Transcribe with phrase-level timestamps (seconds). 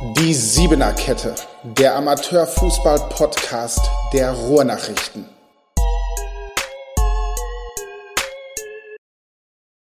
[0.00, 3.80] Die Siebener Kette, der Amateurfußball-Podcast
[4.12, 5.24] der Ruhrnachrichten.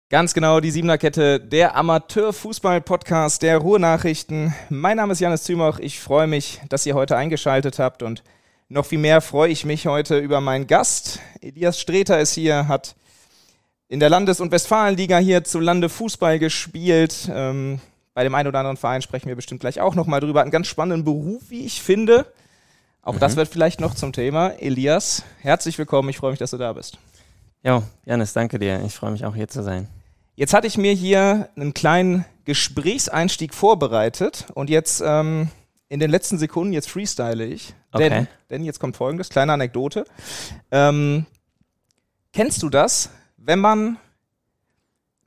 [0.08, 4.54] Ganz genau, die Siebener Kette, der Amateurfußball-Podcast der Ruhrnachrichten.
[4.70, 5.80] Mein Name ist Janis Zümoch.
[5.80, 8.22] Ich freue mich, dass ihr heute eingeschaltet habt und
[8.70, 11.20] noch viel mehr freue ich mich heute über meinen Gast.
[11.42, 12.96] Elias Streter ist hier, hat
[13.88, 17.28] in der Landes- und Westfalenliga hier zu Lande Fußball gespielt.
[17.30, 17.80] Ähm,
[18.16, 20.40] bei dem einen oder anderen Verein sprechen wir bestimmt gleich auch nochmal drüber.
[20.40, 22.24] Einen ganz spannenden Beruf, wie ich finde.
[23.02, 23.18] Auch mhm.
[23.18, 24.58] das wird vielleicht noch zum Thema.
[24.58, 26.08] Elias, herzlich willkommen.
[26.08, 26.96] Ich freue mich, dass du da bist.
[27.62, 28.82] Ja, Janis, danke dir.
[28.86, 29.88] Ich freue mich auch hier zu sein.
[30.34, 35.50] Jetzt hatte ich mir hier einen kleinen Gesprächseinstieg vorbereitet und jetzt ähm,
[35.90, 37.74] in den letzten Sekunden, jetzt freestyle ich.
[37.92, 38.08] Okay.
[38.08, 40.06] Denn, denn jetzt kommt folgendes, kleine Anekdote.
[40.70, 41.26] Ähm,
[42.32, 43.98] kennst du das, wenn man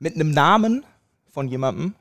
[0.00, 0.84] mit einem Namen
[1.30, 1.94] von jemandem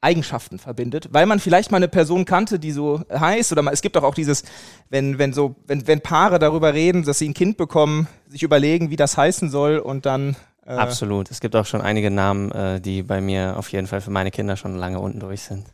[0.00, 3.82] Eigenschaften verbindet, weil man vielleicht mal eine Person kannte, die so heißt, oder mal, es
[3.82, 4.44] gibt doch auch dieses,
[4.90, 8.90] wenn, wenn so, wenn, wenn Paare darüber reden, dass sie ein Kind bekommen, sich überlegen,
[8.90, 10.36] wie das heißen soll und dann.
[10.64, 11.32] Äh Absolut.
[11.32, 14.30] Es gibt auch schon einige Namen, äh, die bei mir auf jeden Fall für meine
[14.30, 15.66] Kinder schon lange unten durch sind.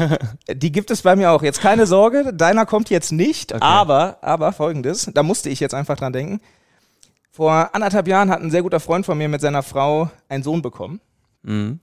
[0.54, 1.42] die gibt es bei mir auch.
[1.42, 3.64] Jetzt keine Sorge, deiner kommt jetzt nicht, okay.
[3.64, 6.40] aber, aber folgendes, da musste ich jetzt einfach dran denken.
[7.30, 10.60] Vor anderthalb Jahren hat ein sehr guter Freund von mir mit seiner Frau einen Sohn
[10.60, 11.00] bekommen.
[11.42, 11.80] Mhm.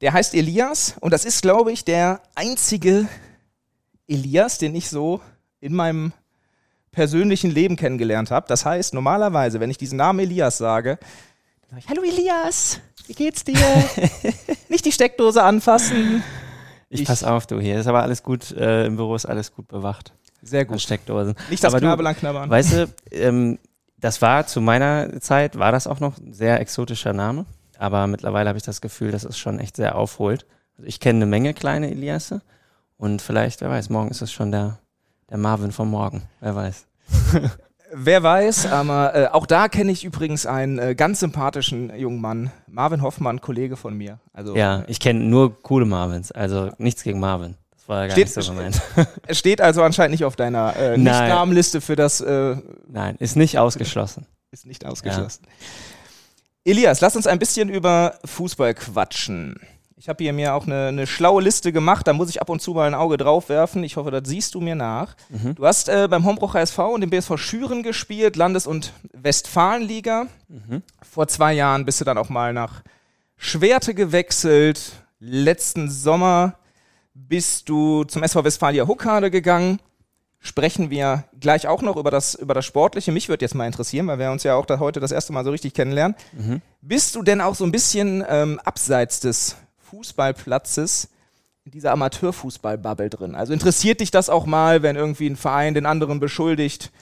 [0.00, 3.08] Der heißt Elias und das ist, glaube ich, der einzige
[4.06, 5.20] Elias, den ich so
[5.60, 6.12] in meinem
[6.90, 8.46] persönlichen Leben kennengelernt habe.
[8.48, 10.98] Das heißt, normalerweise, wenn ich diesen Namen Elias sage,
[11.62, 13.56] dann sage ich, hallo Elias, wie geht's dir?
[14.68, 16.22] Nicht die Steckdose anfassen.
[16.88, 19.52] Ich, ich pass auf, du, hier ist aber alles gut, äh, im Büro ist alles
[19.52, 20.12] gut bewacht.
[20.42, 20.80] Sehr gut.
[20.80, 21.34] Steckdosen.
[21.50, 22.50] Nicht das aber Knabelang knabbern.
[22.50, 23.58] Weißt du, ähm,
[23.98, 27.46] das war zu meiner Zeit, war das auch noch ein sehr exotischer Name.
[27.84, 30.46] Aber mittlerweile habe ich das Gefühl, dass es schon echt sehr aufholt.
[30.78, 32.40] Also ich kenne eine Menge kleine Eliasse
[32.96, 34.78] und vielleicht, wer weiß, morgen ist es schon der,
[35.28, 36.22] der Marvin von morgen.
[36.40, 36.86] Wer weiß.
[37.96, 42.50] Wer weiß, aber äh, auch da kenne ich übrigens einen äh, ganz sympathischen jungen Mann,
[42.66, 44.18] Marvin Hoffmann, Kollege von mir.
[44.32, 47.54] Also, ja, ich kenne nur coole Marvins, also nichts gegen Marvin.
[47.70, 48.82] Das war ja gar steht, nicht so gemeint.
[49.28, 52.20] Es steht also anscheinend nicht auf deiner äh, Nicht-Namenliste für das.
[52.20, 52.56] Äh,
[52.88, 54.26] Nein, ist nicht ausgeschlossen.
[54.50, 55.44] Ist nicht ausgeschlossen.
[55.46, 55.93] Ja.
[56.66, 59.60] Elias, lass uns ein bisschen über Fußball quatschen.
[59.98, 62.62] Ich habe hier mir auch eine, eine, schlaue Liste gemacht, da muss ich ab und
[62.62, 63.84] zu mal ein Auge drauf werfen.
[63.84, 65.14] Ich hoffe, das siehst du mir nach.
[65.28, 65.54] Mhm.
[65.56, 70.26] Du hast äh, beim Hombrucher SV und dem BSV Schüren gespielt, Landes- und Westfalenliga.
[70.48, 70.82] Mhm.
[71.02, 72.82] Vor zwei Jahren bist du dann auch mal nach
[73.36, 74.92] Schwerte gewechselt.
[75.20, 76.54] Letzten Sommer
[77.12, 79.80] bist du zum SV Westfalia Huckade gegangen
[80.44, 83.10] sprechen wir gleich auch noch über das, über das Sportliche.
[83.12, 85.42] Mich würde jetzt mal interessieren, weil wir uns ja auch da heute das erste Mal
[85.42, 86.14] so richtig kennenlernen.
[86.32, 86.60] Mhm.
[86.82, 89.56] Bist du denn auch so ein bisschen ähm, abseits des
[89.90, 91.08] Fußballplatzes
[91.64, 93.34] in dieser Amateurfußball-Bubble drin?
[93.34, 96.92] Also interessiert dich das auch mal, wenn irgendwie ein Verein den anderen beschuldigt,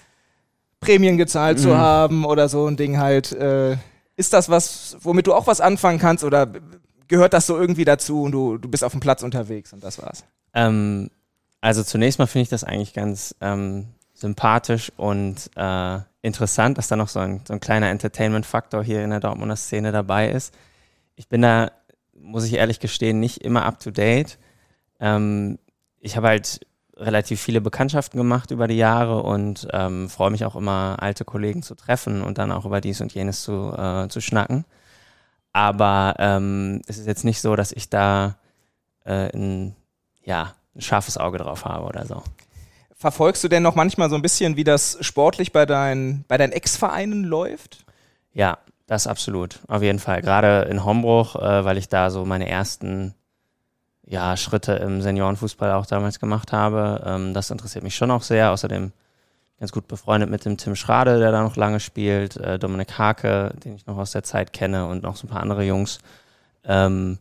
[0.78, 1.62] Prämien gezahlt mhm.
[1.62, 3.32] zu haben oder so ein Ding halt?
[3.32, 3.76] Äh,
[4.14, 6.46] ist das was, womit du auch was anfangen kannst oder
[7.08, 10.00] gehört das so irgendwie dazu und du, du bist auf dem Platz unterwegs und das
[10.00, 10.24] war's?
[10.54, 11.10] Ähm
[11.62, 16.96] also zunächst mal finde ich das eigentlich ganz ähm, sympathisch und äh, interessant, dass da
[16.96, 20.52] noch so ein, so ein kleiner Entertainment-Faktor hier in der Dortmunder Szene dabei ist.
[21.14, 21.70] Ich bin da,
[22.14, 24.38] muss ich ehrlich gestehen, nicht immer up-to-date.
[24.98, 25.58] Ähm,
[26.00, 30.56] ich habe halt relativ viele Bekanntschaften gemacht über die Jahre und ähm, freue mich auch
[30.56, 34.20] immer, alte Kollegen zu treffen und dann auch über dies und jenes zu, äh, zu
[34.20, 34.64] schnacken.
[35.52, 38.36] Aber ähm, es ist jetzt nicht so, dass ich da
[39.06, 39.76] äh, in,
[40.24, 42.22] ja, ein scharfes Auge drauf habe oder so.
[42.94, 46.52] Verfolgst du denn noch manchmal so ein bisschen, wie das sportlich bei, dein, bei deinen
[46.52, 47.84] Ex-Vereinen läuft?
[48.32, 50.22] Ja, das absolut, auf jeden Fall.
[50.22, 53.14] Gerade in Hombruch, äh, weil ich da so meine ersten
[54.04, 57.02] ja, Schritte im Seniorenfußball auch damals gemacht habe.
[57.04, 58.52] Ähm, das interessiert mich schon auch sehr.
[58.52, 58.92] Außerdem
[59.58, 63.54] ganz gut befreundet mit dem Tim Schrade, der da noch lange spielt, äh, Dominik Hake,
[63.64, 66.00] den ich noch aus der Zeit kenne und noch so ein paar andere Jungs.
[66.64, 67.18] Ähm,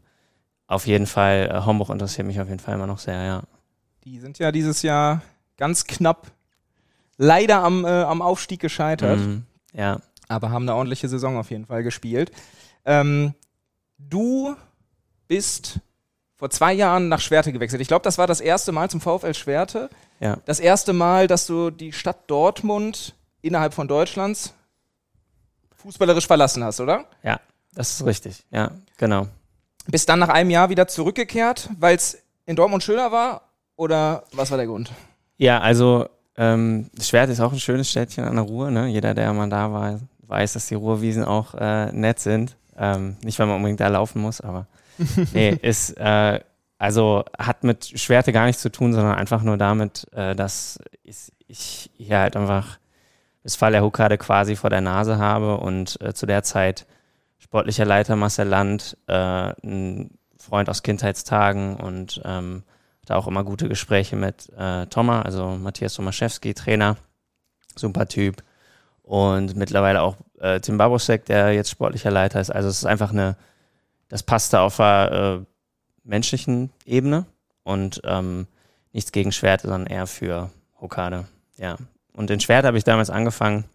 [0.68, 3.44] auf jeden Fall, äh, Homburg interessiert mich auf jeden Fall immer noch sehr, ja.
[4.04, 5.22] Die sind ja dieses Jahr
[5.58, 6.32] ganz knapp
[7.18, 9.20] leider am, äh, am Aufstieg gescheitert.
[9.20, 9.44] Mhm,
[9.74, 10.02] ja.
[10.28, 12.32] Aber haben eine ordentliche Saison auf jeden Fall gespielt.
[12.86, 13.34] Ähm,
[13.98, 14.56] du
[15.28, 15.80] bist
[16.36, 17.82] vor zwei Jahren nach Schwerte gewechselt.
[17.82, 19.90] Ich glaube, das war das erste Mal zum VfL Schwerte.
[20.20, 20.38] Ja.
[20.46, 24.54] Das erste Mal, dass du die Stadt Dortmund innerhalb von Deutschlands
[25.76, 27.06] fußballerisch verlassen hast, oder?
[27.22, 27.40] Ja,
[27.74, 28.44] das ist richtig.
[28.52, 29.28] Ja, genau.
[29.88, 33.51] Bist dann nach einem Jahr wieder zurückgekehrt, weil es in Dortmund schöner war?
[33.82, 34.92] Oder was war der Grund?
[35.38, 36.08] Ja, also
[36.38, 38.70] ähm, Schwert ist auch ein schönes Städtchen an der Ruhr.
[38.70, 38.86] Ne?
[38.86, 42.58] Jeder, der mal da war, weiß, dass die Ruhrwiesen auch äh, nett sind.
[42.78, 44.68] Ähm, nicht, weil man unbedingt da laufen muss, aber
[45.34, 46.42] nee, ist, äh,
[46.78, 51.32] Also hat mit Schwerte gar nichts zu tun, sondern einfach nur damit, äh, dass ich,
[51.48, 52.78] ich hier halt einfach
[53.42, 56.86] das Fall der Hukade quasi vor der Nase habe und äh, zu der Zeit
[57.40, 59.14] sportlicher Leiter Marcel Land, äh,
[59.64, 62.62] ein Freund aus Kindheitstagen und ähm,
[63.06, 66.98] da auch immer gute Gespräche mit äh, Thomas, also Matthias Tomaszewski, Trainer,
[67.76, 68.44] super Typ
[69.04, 72.50] und mittlerweile auch äh, Tim Babosek, der jetzt sportlicher Leiter ist.
[72.50, 73.36] Also es ist einfach eine,
[74.10, 75.46] das passte auf der äh,
[76.04, 77.26] menschlichen Ebene
[77.64, 78.48] und ähm,
[78.94, 81.28] nichts gegen Schwerte, sondern eher für Hokade.
[81.58, 81.78] Ja.
[82.14, 83.66] Und in Schwert habe ich damals angefangen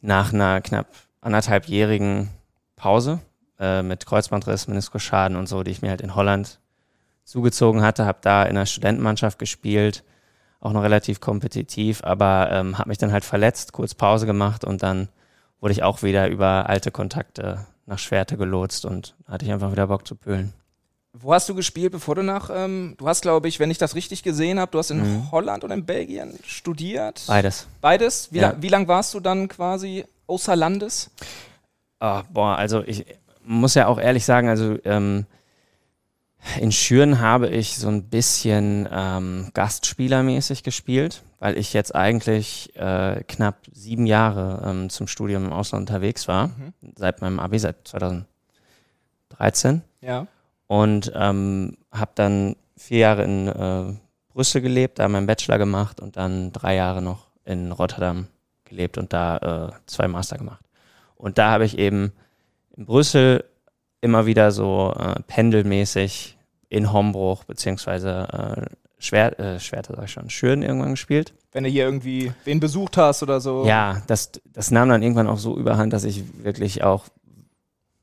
[0.00, 0.86] nach einer knapp
[1.20, 2.30] anderthalbjährigen
[2.76, 3.20] Pause
[3.58, 6.60] äh, mit Kreuzbandriss, Meniskusschaden und so, die ich mir halt in Holland
[7.24, 10.04] zugezogen hatte, habe da in der Studentenmannschaft gespielt,
[10.60, 14.82] auch noch relativ kompetitiv, aber ähm, habe mich dann halt verletzt, kurz Pause gemacht und
[14.82, 15.08] dann
[15.60, 19.86] wurde ich auch wieder über alte Kontakte nach Schwerte gelotst und hatte ich einfach wieder
[19.86, 20.52] Bock zu pölen.
[21.16, 23.94] Wo hast du gespielt, bevor du nach, ähm, du hast, glaube ich, wenn ich das
[23.94, 25.30] richtig gesehen habe, du hast in mhm.
[25.30, 27.22] Holland und in Belgien studiert?
[27.28, 27.68] Beides.
[27.80, 28.32] Beides?
[28.32, 28.50] Wie, ja.
[28.50, 31.10] lang, wie lang warst du dann quasi außer Landes?
[32.00, 33.06] Oh, boah, also ich
[33.44, 35.26] muss ja auch ehrlich sagen, also ähm,
[36.60, 43.22] in Schüren habe ich so ein bisschen ähm, Gastspielermäßig gespielt, weil ich jetzt eigentlich äh,
[43.26, 46.72] knapp sieben Jahre ähm, zum Studium im Ausland unterwegs war, mhm.
[46.96, 49.82] seit meinem Abi, seit 2013.
[50.00, 50.26] Ja.
[50.66, 53.94] Und ähm, habe dann vier Jahre in äh,
[54.32, 58.26] Brüssel gelebt, da meinen Bachelor gemacht und dann drei Jahre noch in Rotterdam
[58.64, 60.64] gelebt und da äh, zwei Master gemacht.
[61.16, 62.12] Und da habe ich eben
[62.76, 63.44] in Brüssel
[64.04, 66.36] immer wieder so äh, pendelmäßig
[66.68, 68.28] in Hombruch beziehungsweise
[68.68, 71.34] äh, Schwer, äh, Schwerte, sag ich schon, Schüren irgendwann gespielt.
[71.52, 73.64] Wenn du hier irgendwie wen besucht hast oder so.
[73.66, 77.06] Ja, das, das nahm dann irgendwann auch so überhand, dass ich wirklich auch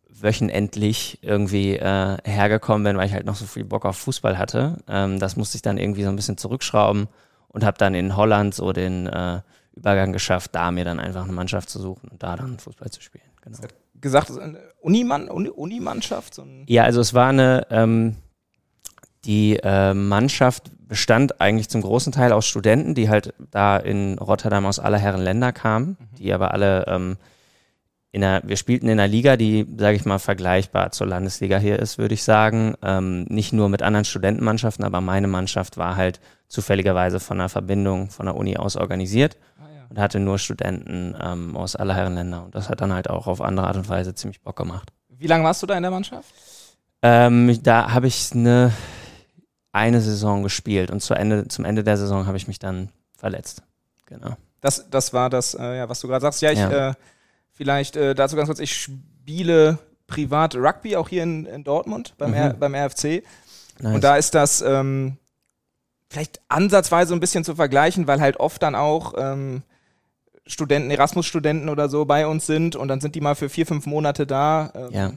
[0.10, 4.78] wöchentlich irgendwie äh, hergekommen bin, weil ich halt noch so viel Bock auf Fußball hatte.
[4.88, 7.08] Ähm, das musste ich dann irgendwie so ein bisschen zurückschrauben
[7.48, 9.42] und habe dann in Holland so den äh,
[9.76, 13.02] Übergang geschafft, da mir dann einfach eine Mannschaft zu suchen und da dann Fußball zu
[13.02, 13.26] spielen.
[13.42, 13.58] Genau.
[14.02, 16.40] Gesagt, eine Unimann, Unimannschaft?
[16.40, 18.16] Uni ja, also es war eine, ähm,
[19.26, 24.66] die äh, Mannschaft bestand eigentlich zum großen Teil aus Studenten, die halt da in Rotterdam
[24.66, 26.16] aus aller Herren Länder kamen, mhm.
[26.18, 27.18] die aber alle ähm,
[28.12, 31.80] in der, wir spielten in einer Liga, die, sage ich mal, vergleichbar zur Landesliga hier
[31.80, 32.76] ist, würde ich sagen.
[32.84, 36.20] Ähm, nicht nur mit anderen Studentenmannschaften, aber meine Mannschaft war halt
[36.50, 39.38] zufälligerweise von einer Verbindung von der Uni aus organisiert.
[39.92, 42.46] Und hatte nur Studenten ähm, aus aller Herren Länder.
[42.46, 44.90] Und das hat dann halt auch auf andere Art und Weise ziemlich Bock gemacht.
[45.10, 46.34] Wie lange warst du da in der Mannschaft?
[47.04, 48.72] Ähm, da habe ich eine,
[49.72, 53.64] eine Saison gespielt und zu Ende, zum Ende der Saison habe ich mich dann verletzt.
[54.08, 54.36] Genau.
[54.62, 56.42] Das, das war das, äh, ja, was du gerade sagst.
[56.42, 56.90] Ja, ich ja.
[56.90, 56.94] Äh,
[57.62, 59.78] Vielleicht äh, dazu ganz kurz, ich spiele
[60.08, 62.36] privat Rugby, auch hier in, in Dortmund beim, mhm.
[62.36, 63.24] R, beim RFC.
[63.78, 63.96] Nice.
[63.96, 65.18] Und da ist das ähm,
[66.10, 69.62] vielleicht ansatzweise ein bisschen zu vergleichen, weil halt oft dann auch ähm,
[70.46, 73.86] Studenten, Erasmus-Studenten oder so bei uns sind und dann sind die mal für vier, fünf
[73.86, 74.72] Monate da.
[74.76, 75.12] Ähm, ja.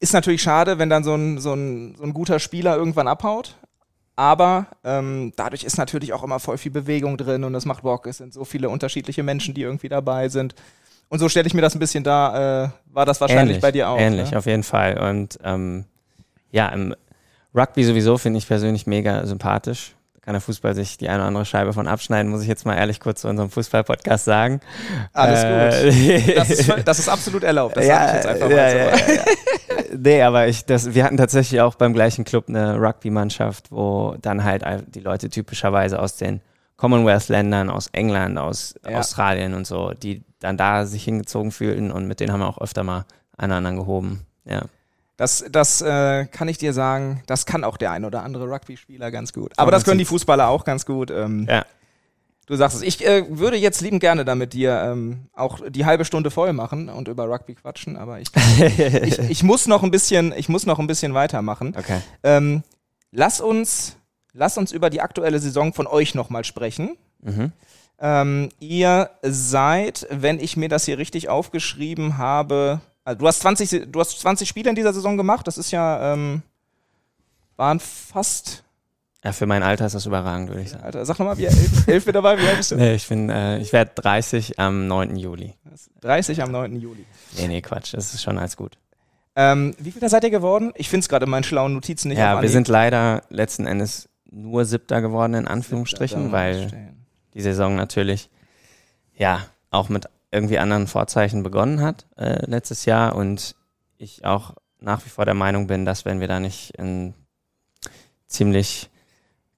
[0.00, 3.56] Ist natürlich schade, wenn dann so ein, so ein, so ein guter Spieler irgendwann abhaut.
[4.16, 8.06] Aber ähm, dadurch ist natürlich auch immer voll viel Bewegung drin und es macht Bock.
[8.06, 10.54] Es sind so viele unterschiedliche Menschen, die irgendwie dabei sind.
[11.08, 12.64] Und so stelle ich mir das ein bisschen da.
[12.64, 13.98] Äh, war das wahrscheinlich ähnlich, bei dir auch?
[13.98, 14.38] Ähnlich, ne?
[14.38, 14.98] auf jeden Fall.
[14.98, 15.84] Und ähm,
[16.50, 16.94] ja, im
[17.54, 19.95] Rugby sowieso finde ich persönlich mega sympathisch.
[20.26, 22.74] Kann der Fußball sich die eine oder andere Scheibe von abschneiden, muss ich jetzt mal
[22.74, 24.60] ehrlich kurz zu unserem Fußball-Podcast sagen.
[25.12, 26.36] Alles äh, gut.
[26.36, 27.76] Das ist, das ist, absolut erlaubt.
[27.76, 28.76] Das ja, sage ich jetzt einfach ja, mal so.
[28.76, 29.24] Ja, ja,
[29.96, 34.42] nee, aber ich, das, wir hatten tatsächlich auch beim gleichen Club eine Rugby-Mannschaft, wo dann
[34.42, 36.40] halt die Leute typischerweise aus den
[36.76, 42.18] Commonwealth-Ländern, aus England, aus Australien und so, die dann da sich hingezogen fühlten und mit
[42.18, 43.04] denen haben wir auch öfter mal
[43.38, 44.26] einen anderen gehoben.
[44.44, 44.62] Ja.
[45.16, 49.10] Das, das äh, kann ich dir sagen, das kann auch der ein oder andere Rugby-Spieler
[49.10, 49.52] ganz gut.
[49.56, 51.10] Aber das können die Fußballer auch ganz gut.
[51.10, 51.64] Ähm, ja.
[52.46, 52.82] Du sagst es.
[52.82, 56.52] Ich äh, würde jetzt lieben gerne da mit dir ähm, auch die halbe Stunde voll
[56.52, 58.28] machen und über Rugby quatschen, aber ich,
[58.60, 61.74] ich, ich, muss noch ein bisschen, ich muss noch ein bisschen weitermachen.
[61.76, 62.00] Okay.
[62.22, 62.62] Ähm,
[63.10, 63.96] lass uns,
[64.32, 66.96] lass uns über die aktuelle Saison von euch nochmal sprechen.
[67.20, 67.52] Mhm.
[67.98, 73.92] Ähm, ihr seid, wenn ich mir das hier richtig aufgeschrieben habe, also du hast 20,
[73.92, 76.42] du hast 20 Spiele in dieser Saison gemacht, das ist ja, ähm,
[77.56, 78.64] waren fast.
[79.22, 80.82] Ja, für mein Alter ist das überragend, würde ich sagen.
[80.82, 82.76] Alter, sag nochmal, wie elf, elf mit dabei, wie alt bist du?
[82.76, 85.16] Nee, ich bin, äh, ich werde 30 am 9.
[85.16, 85.54] Juli.
[86.00, 86.80] 30 am 9.
[86.80, 87.06] Juli.
[87.38, 88.76] Nee, nee, Quatsch, das ist schon alles gut.
[89.36, 90.72] Ähm, wie viel da seid ihr geworden?
[90.74, 92.18] Ich finde es gerade in meinen schlauen Notizen nicht.
[92.18, 96.92] Ja, wir sind leider letzten Endes nur Siebter geworden, in Anführungsstrichen, weil
[97.34, 98.30] die Saison natürlich
[99.14, 103.54] ja auch mit irgendwie anderen Vorzeichen begonnen hat äh, letztes Jahr und
[103.96, 107.14] ich auch nach wie vor der Meinung bin, dass wenn wir da nicht in
[108.26, 108.90] ziemlich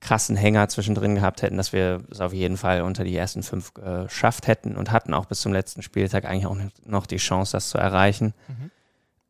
[0.01, 3.75] krassen Hänger zwischendrin gehabt hätten, dass wir es auf jeden Fall unter die ersten fünf
[3.75, 7.69] geschafft hätten und hatten auch bis zum letzten Spieltag eigentlich auch noch die Chance, das
[7.69, 8.33] zu erreichen.
[8.47, 8.71] Mhm.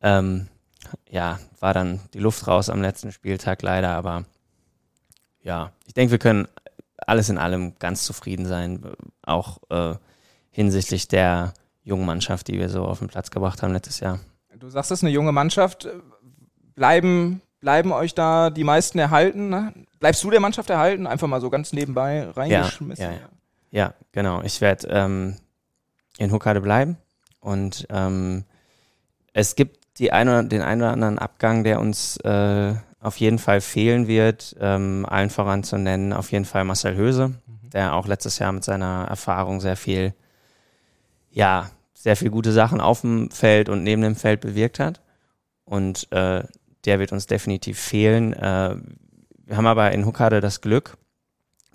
[0.01, 0.47] Ähm,
[1.09, 4.25] ja, war dann die Luft raus am letzten Spieltag leider, aber
[5.41, 6.47] ja, ich denke, wir können
[6.97, 8.83] alles in allem ganz zufrieden sein,
[9.23, 9.95] auch äh,
[10.59, 14.19] hinsichtlich der jungen Mannschaft, die wir so auf den Platz gebracht haben letztes Jahr.
[14.57, 15.87] Du sagst, es ist eine junge Mannschaft.
[16.75, 19.47] Bleiben, bleiben euch da die meisten erhalten?
[19.47, 19.73] Ne?
[20.01, 21.07] Bleibst du der Mannschaft erhalten?
[21.07, 23.05] Einfach mal so ganz nebenbei reingeschmissen?
[23.05, 23.29] Ja, ja, ja.
[23.71, 24.41] ja genau.
[24.41, 25.37] Ich werde ähm,
[26.17, 26.97] in Huckade bleiben
[27.39, 28.43] und ähm,
[29.31, 33.61] es gibt die eine, den einen oder anderen Abgang, der uns äh, auf jeden Fall
[33.61, 37.69] fehlen wird, ähm, allen voran zu nennen, auf jeden Fall Marcel Höse, mhm.
[37.69, 40.13] der auch letztes Jahr mit seiner Erfahrung sehr viel,
[41.31, 45.01] ja, sehr viel gute Sachen auf dem Feld und neben dem Feld bewirkt hat.
[45.65, 46.43] Und äh,
[46.85, 48.33] der wird uns definitiv fehlen.
[48.33, 48.75] Äh,
[49.45, 50.97] wir haben aber in Huckade das Glück,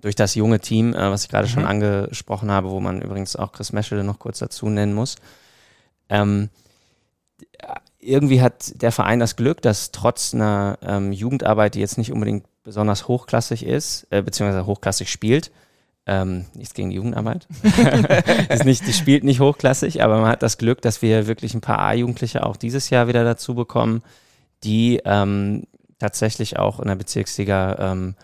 [0.00, 1.52] durch das junge Team, äh, was ich gerade mhm.
[1.52, 5.16] schon angesprochen habe, wo man übrigens auch Chris Meschede noch kurz dazu nennen muss,
[6.08, 6.50] ähm,
[7.98, 12.44] irgendwie hat der Verein das Glück, dass trotz einer ähm, Jugendarbeit, die jetzt nicht unbedingt
[12.62, 15.50] besonders hochklassig ist, äh, beziehungsweise hochklassig spielt,
[16.06, 17.46] ähm, nichts gegen die Jugendarbeit.
[18.64, 21.78] nicht, die spielt nicht hochklassig, aber man hat das Glück, dass wir wirklich ein paar
[21.78, 24.02] A-Jugendliche auch dieses Jahr wieder dazu bekommen,
[24.64, 25.64] die ähm,
[25.98, 28.14] tatsächlich auch in der Bezirksliga ähm,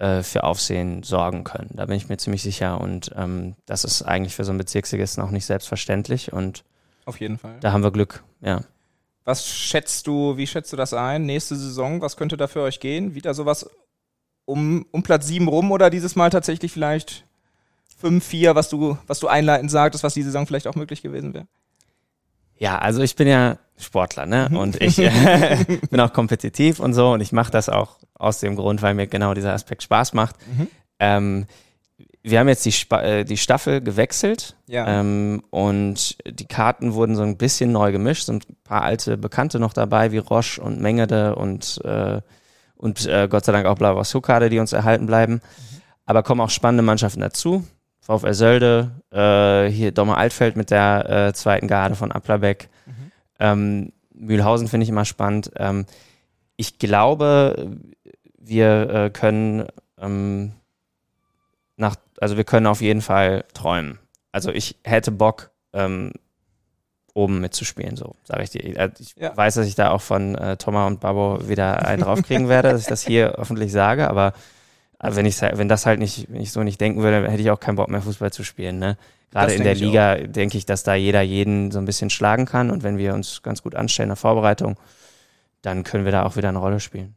[0.00, 1.70] äh, für Aufsehen sorgen können.
[1.74, 2.80] Da bin ich mir ziemlich sicher.
[2.80, 6.32] Und ähm, das ist eigentlich für so einen Bezirksligisten auch nicht selbstverständlich.
[6.32, 6.64] Und
[7.04, 7.56] auf jeden Fall.
[7.60, 8.62] Da haben wir Glück, ja.
[9.24, 11.26] Was schätzt du, wie schätzt du das ein?
[11.26, 13.14] Nächste Saison, was könnte da für euch gehen?
[13.14, 13.68] Wieder sowas
[14.50, 17.24] um, um Platz 7 rum oder dieses Mal tatsächlich vielleicht
[17.98, 21.34] 5, 4, was du, was du einleitend sagtest, was die Saison vielleicht auch möglich gewesen
[21.34, 21.46] wäre?
[22.58, 24.48] Ja, also ich bin ja Sportler, ne?
[24.50, 24.56] Mhm.
[24.56, 25.56] Und ich äh,
[25.90, 29.06] bin auch kompetitiv und so und ich mache das auch aus dem Grund, weil mir
[29.06, 30.36] genau dieser Aspekt Spaß macht.
[30.46, 30.68] Mhm.
[30.98, 31.46] Ähm,
[32.22, 35.00] wir haben jetzt die, Sp äh, die Staffel gewechselt ja.
[35.00, 38.24] ähm, und die Karten wurden so ein bisschen neu gemischt.
[38.26, 42.20] Sind ein paar alte Bekannte noch dabei, wie Roche und Mengede und, äh,
[42.80, 45.34] und äh, Gott sei Dank auch Blavos Hukade, die uns erhalten bleiben.
[45.34, 45.40] Mhm.
[46.06, 47.64] Aber kommen auch spannende Mannschaften dazu.
[48.00, 52.70] VfL Sölde, äh, hier Dommer Altfeld mit der äh, zweiten Garde von Applerbeck.
[52.86, 53.12] Mhm.
[53.38, 55.52] Ähm, Mühlhausen finde ich immer spannend.
[55.56, 55.84] Ähm,
[56.56, 57.70] ich glaube,
[58.38, 59.66] wir äh, können
[59.98, 60.52] ähm,
[61.76, 63.98] nach, also wir können auf jeden Fall träumen.
[64.32, 66.12] Also ich hätte Bock, ähm,
[67.14, 68.76] oben mitzuspielen, so sage ich dir.
[68.76, 69.36] Äh, ich ja.
[69.36, 72.82] weiß, dass ich da auch von äh, Thomas und Babo wieder einen draufkriegen werde, dass
[72.82, 74.32] ich das hier öffentlich sage, aber
[75.00, 77.50] äh, wenn ich wenn das halt nicht, wenn ich so nicht denken würde, hätte ich
[77.50, 78.78] auch keinen Bock mehr Fußball zu spielen.
[78.78, 78.96] Ne?
[79.30, 82.70] Gerade in der Liga denke ich, dass da jeder jeden so ein bisschen schlagen kann
[82.70, 84.76] und wenn wir uns ganz gut anstellen in der Vorbereitung,
[85.62, 87.14] dann können wir da auch wieder eine Rolle spielen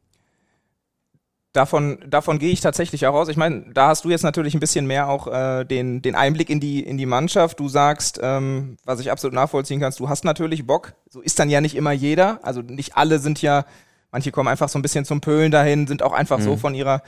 [1.53, 3.29] davon, davon gehe ich tatsächlich auch aus.
[3.29, 6.49] Ich meine, da hast du jetzt natürlich ein bisschen mehr auch äh, den, den Einblick
[6.49, 7.59] in die, in die Mannschaft.
[7.59, 10.93] Du sagst, ähm, was ich absolut nachvollziehen kannst, du hast natürlich Bock.
[11.09, 12.39] So ist dann ja nicht immer jeder.
[12.41, 13.65] Also nicht alle sind ja,
[14.11, 16.43] manche kommen einfach so ein bisschen zum Pölen dahin, sind auch einfach mhm.
[16.43, 17.03] so von ihrer,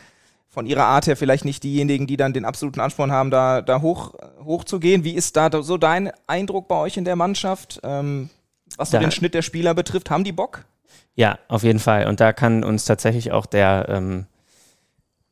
[0.47, 3.81] von ihrer Art her vielleicht nicht diejenigen, die dann den absoluten Ansporn haben, da, da
[3.81, 5.03] hoch, hoch zu gehen.
[5.03, 7.79] Wie ist da so dein Eindruck bei euch in der Mannschaft?
[7.83, 8.29] Ähm,
[8.77, 10.65] was so den Schnitt der Spieler betrifft, haben die Bock?
[11.15, 12.07] Ja, auf jeden Fall.
[12.07, 14.27] Und da kann uns tatsächlich auch der, ähm,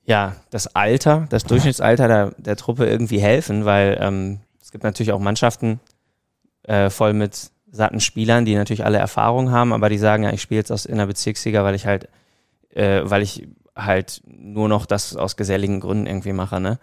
[0.06, 5.14] ja, das Alter, das Durchschnittsalter der, der Truppe irgendwie helfen, weil ähm, es gibt natürlich
[5.14, 5.80] auch Mannschaften
[6.64, 10.42] äh, voll mit satten Spielern, die natürlich alle Erfahrung haben, aber die sagen, ja, ich
[10.42, 12.08] spiele jetzt aus in der Bezirksliga, weil ich halt,
[12.70, 16.80] äh, weil ich halt nur noch das aus geselligen Gründen irgendwie mache, ne?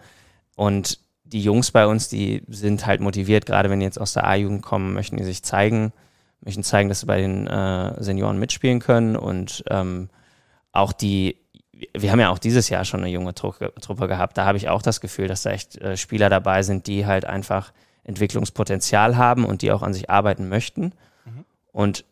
[0.55, 4.27] Und die Jungs bei uns, die sind halt motiviert, gerade wenn die jetzt aus der
[4.27, 5.93] A-Jugend kommen, möchten die sich zeigen,
[6.41, 10.09] möchten zeigen, dass sie bei den äh, Senioren mitspielen können und ähm,
[10.73, 11.37] auch die
[11.97, 14.37] wir haben ja auch dieses Jahr schon eine junge Truppe gehabt.
[14.37, 17.25] Da habe ich auch das Gefühl, dass da echt äh, Spieler dabei sind, die halt
[17.25, 17.71] einfach
[18.03, 20.93] Entwicklungspotenzial haben und die auch an sich arbeiten möchten.
[21.25, 21.45] Mhm.
[21.71, 22.05] Und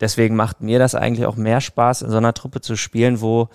[0.00, 3.48] deswegen macht mir das eigentlich auch mehr Spaß, in so einer Truppe zu spielen, wo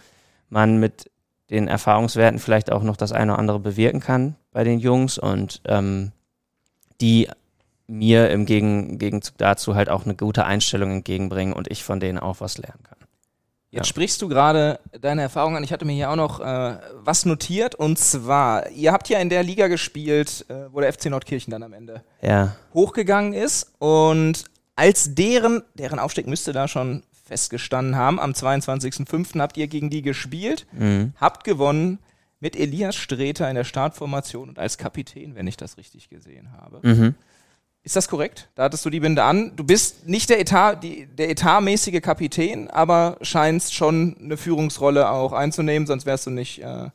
[0.50, 1.12] man mit
[1.50, 5.62] den Erfahrungswerten vielleicht auch noch das eine oder andere bewirken kann bei den Jungs und
[5.66, 6.12] ähm,
[7.00, 7.30] die
[7.88, 12.42] mir im Gegenzug dazu halt auch eine gute Einstellung entgegenbringen und ich von denen auch
[12.42, 12.97] was lernen kann.
[13.70, 13.90] Jetzt ja.
[13.90, 15.64] sprichst du gerade deine Erfahrungen an.
[15.64, 17.76] Ich hatte mir hier auch noch äh, was notiert.
[17.76, 21.64] Und zwar, ihr habt ja in der Liga gespielt, äh, wo der FC Nordkirchen dann
[21.64, 22.56] am Ende ja.
[22.74, 23.74] hochgegangen ist.
[23.80, 24.46] Und
[24.78, 29.40] als deren, deren Aufstieg müsste da schon festgestanden haben, am 22.05.
[29.40, 31.14] habt ihr gegen die gespielt, mhm.
[31.20, 32.00] habt gewonnen
[32.40, 36.80] mit Elias Streter in der Startformation und als Kapitän, wenn ich das richtig gesehen habe.
[36.84, 37.16] Mhm.
[37.88, 38.50] Ist das korrekt?
[38.56, 39.54] Da hattest du die Binde an.
[39.56, 45.32] Du bist nicht der, Etat, die, der etatmäßige Kapitän, aber scheinst schon eine Führungsrolle auch
[45.32, 46.62] einzunehmen, sonst wärst du nicht.
[46.62, 46.90] Äh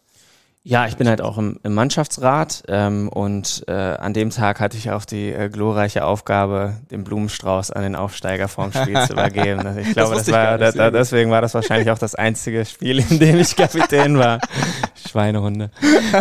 [0.64, 4.76] ja, ich bin halt auch im, im Mannschaftsrat ähm, und äh, an dem Tag hatte
[4.76, 9.66] ich auch die äh, glorreiche Aufgabe, den Blumenstrauß an den Aufsteiger vorm Spiel zu übergeben.
[9.66, 12.66] Also ich glaube, das, das war, da, da, deswegen war das wahrscheinlich auch das einzige
[12.66, 14.40] Spiel, in dem ich Kapitän war.
[15.08, 15.70] Schweinehunde.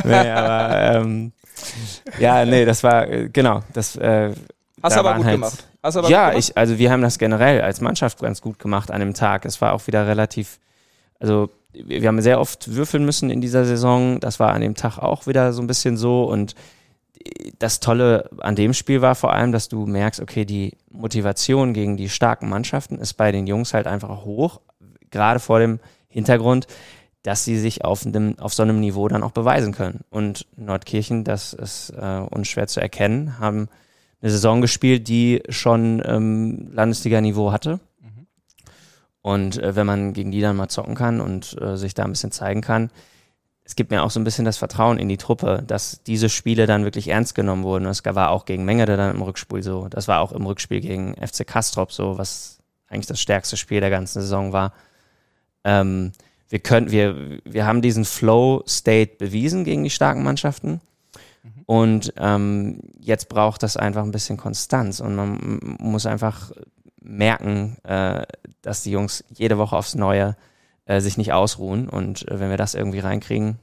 [0.06, 1.34] Nee, aber ähm,
[2.20, 3.64] ja, nee, das war äh, genau.
[3.74, 4.32] Das äh,
[4.84, 5.68] Hast du aber gut halt, gemacht.
[5.84, 6.50] Hast aber ja, gut gemacht?
[6.50, 9.46] ich, also wir haben das generell als Mannschaft ganz gut gemacht an dem Tag.
[9.46, 10.60] Es war auch wieder relativ,
[11.20, 14.20] also wir haben sehr oft würfeln müssen in dieser Saison.
[14.20, 16.24] Das war an dem Tag auch wieder so ein bisschen so.
[16.24, 16.56] Und
[17.60, 21.98] das Tolle an dem Spiel war vor allem, dass du merkst, okay, die Motivation gegen
[21.98, 24.62] die starken Mannschaften ist bei den Jungs halt einfach hoch.
[25.10, 26.68] Gerade vor dem Hintergrund,
[27.24, 30.02] dass sie sich auf, dem, auf so einem Niveau dann auch beweisen können.
[30.10, 33.70] Und Nordkirchen, das ist äh, unschwer zu erkennen, haben
[34.22, 37.80] eine Saison gespielt, die schon ähm, Landesliga-Niveau hatte.
[38.00, 38.28] Mhm.
[39.22, 42.12] Und äh, wenn man gegen die dann mal zocken kann und äh, sich da ein
[42.12, 42.92] bisschen zeigen kann,
[43.64, 46.66] es gibt mir auch so ein bisschen das Vertrauen in die Truppe, dass diese Spiele
[46.66, 47.86] dann wirklich ernst genommen wurden.
[47.86, 49.88] Das war auch gegen Mengede dann im Rückspiel so.
[49.88, 52.60] Das war auch im Rückspiel gegen FC Kastrop so, was
[52.90, 54.74] eigentlich das stärkste Spiel der ganzen Saison war.
[55.64, 56.12] Ähm,
[56.50, 60.82] wir können, wir, wir haben diesen Flow-State bewiesen gegen die starken Mannschaften.
[61.44, 61.64] Mhm.
[61.66, 66.52] Und ähm, jetzt braucht das einfach ein bisschen Konstanz und man muss einfach
[67.02, 68.24] merken, äh,
[68.62, 70.36] dass die Jungs jede Woche aufs Neue
[70.86, 71.90] äh, sich nicht ausruhen.
[71.90, 73.60] Und äh, wenn wir das irgendwie reinkriegen,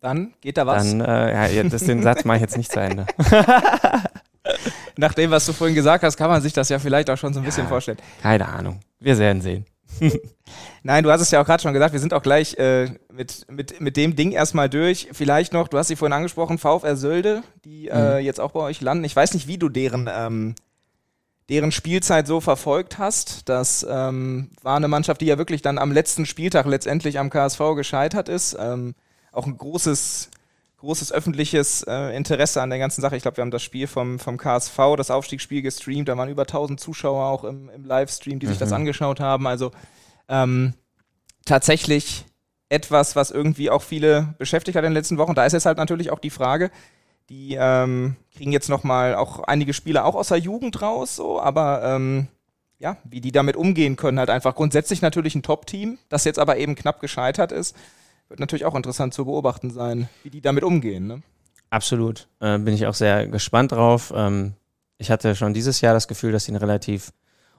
[0.00, 0.90] dann geht da was.
[0.90, 3.06] Dann, äh, ja, das, den Satz mache ich jetzt nicht zu Ende.
[4.96, 7.32] Nach dem, was du vorhin gesagt hast, kann man sich das ja vielleicht auch schon
[7.32, 7.98] so ein bisschen vorstellen.
[8.20, 8.80] Keine Ahnung.
[9.00, 9.64] Wir werden sehen.
[10.82, 13.46] Nein, du hast es ja auch gerade schon gesagt, wir sind auch gleich äh, mit,
[13.50, 15.08] mit, mit dem Ding erstmal durch.
[15.12, 18.24] Vielleicht noch, du hast sie vorhin angesprochen, VfR Sölde, die äh, mhm.
[18.24, 19.04] jetzt auch bei euch landen.
[19.04, 20.54] Ich weiß nicht, wie du deren, ähm,
[21.48, 23.48] deren Spielzeit so verfolgt hast.
[23.48, 27.60] Das ähm, war eine Mannschaft, die ja wirklich dann am letzten Spieltag letztendlich am KSV
[27.76, 28.56] gescheitert ist.
[28.58, 28.94] Ähm,
[29.32, 30.30] auch ein großes,
[30.84, 33.16] großes öffentliches äh, Interesse an der ganzen Sache.
[33.16, 36.08] Ich glaube, wir haben das Spiel vom, vom KSV, das Aufstiegsspiel gestreamt.
[36.08, 38.76] Da waren über 1000 Zuschauer auch im, im Livestream, die sich das mhm.
[38.76, 39.46] angeschaut haben.
[39.46, 39.72] Also
[40.28, 40.74] ähm,
[41.44, 42.26] tatsächlich
[42.68, 45.34] etwas, was irgendwie auch viele beschäftigt hat in den letzten Wochen.
[45.34, 46.70] Da ist jetzt halt natürlich auch die Frage,
[47.28, 51.82] die ähm, kriegen jetzt nochmal auch einige Spieler auch aus der Jugend raus, so, aber
[51.84, 52.28] ähm,
[52.78, 56.58] ja, wie die damit umgehen können, halt einfach grundsätzlich natürlich ein Top-Team, das jetzt aber
[56.58, 57.74] eben knapp gescheitert ist,
[58.28, 61.06] wird natürlich auch interessant zu beobachten sein, wie die damit umgehen.
[61.06, 61.22] Ne?
[61.70, 62.28] Absolut.
[62.40, 64.12] Äh, bin ich auch sehr gespannt drauf.
[64.14, 64.54] Ähm,
[64.98, 67.12] ich hatte schon dieses Jahr das Gefühl, dass sie eine relativ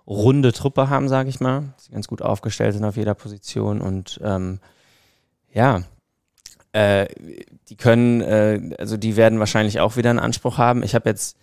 [0.07, 1.73] runde Truppe haben, sage ich mal.
[1.77, 4.59] Sie ganz gut aufgestellt sind auf jeder Position und ähm,
[5.51, 5.83] ja,
[6.73, 7.07] äh,
[7.69, 10.83] die können, äh, also die werden wahrscheinlich auch wieder einen Anspruch haben.
[10.83, 11.37] Ich habe jetzt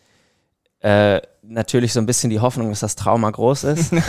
[0.83, 3.91] äh, natürlich so ein bisschen die Hoffnung, dass das Trauma groß ist.
[3.91, 4.07] Bist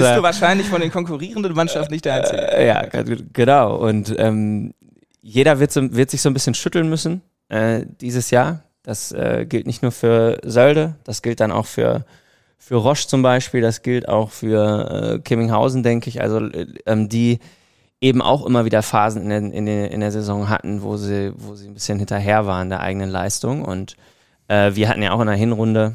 [0.00, 2.52] du wahrscheinlich von den konkurrierenden Mannschaften nicht der Einzige.
[2.52, 2.86] Äh, ja,
[3.32, 3.76] genau.
[3.76, 4.74] Und ähm,
[5.20, 8.62] jeder wird, so, wird sich so ein bisschen schütteln müssen äh, dieses Jahr.
[8.82, 12.04] Das äh, gilt nicht nur für Sölde, das gilt dann auch für
[12.64, 17.10] für Roche zum Beispiel, das gilt auch für äh, Kimminghausen, denke ich, also äh, ähm,
[17.10, 17.40] die
[18.00, 21.34] eben auch immer wieder Phasen in der, in, der, in der Saison hatten, wo sie,
[21.36, 23.62] wo sie ein bisschen hinterher waren der eigenen Leistung.
[23.62, 23.96] Und
[24.48, 25.94] äh, wir hatten ja auch in der Hinrunde,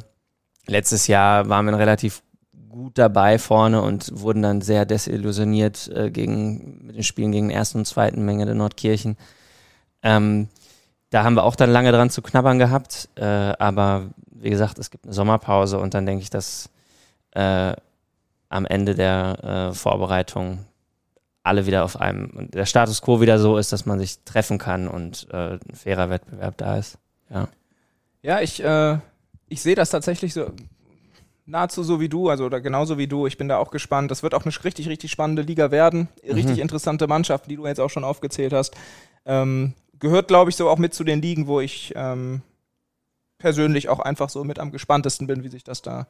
[0.67, 2.21] letztes Jahr waren wir relativ
[2.69, 7.57] gut dabei vorne und wurden dann sehr desillusioniert äh, gegen, mit den Spielen gegen den
[7.57, 9.17] ersten und zweiten Menge der Nordkirchen.
[10.03, 10.47] Ähm,
[11.09, 14.91] da haben wir auch dann lange dran zu knabbern gehabt, äh, aber wie gesagt, es
[14.91, 16.69] gibt eine Sommerpause und dann denke ich, dass
[17.31, 17.73] äh,
[18.49, 20.65] am Ende der äh, Vorbereitung
[21.43, 24.87] alle wieder auf einem, der Status quo wieder so ist, dass man sich treffen kann
[24.87, 26.97] und äh, ein fairer Wettbewerb da ist.
[27.29, 27.47] Ja,
[28.21, 28.97] ja ich, äh,
[29.47, 30.51] ich sehe das tatsächlich so
[31.49, 33.27] nahezu so wie du, also oder genauso wie du.
[33.27, 34.11] Ich bin da auch gespannt.
[34.11, 36.07] Das wird auch eine richtig, richtig spannende Liga werden.
[36.23, 36.61] Richtig mhm.
[36.61, 38.75] interessante Mannschaften, die du jetzt auch schon aufgezählt hast.
[39.25, 42.41] Ähm, gehört, glaube ich, so auch mit zu den Ligen, wo ich ähm,
[43.37, 46.07] persönlich auch einfach so mit am gespanntesten bin, wie sich das da,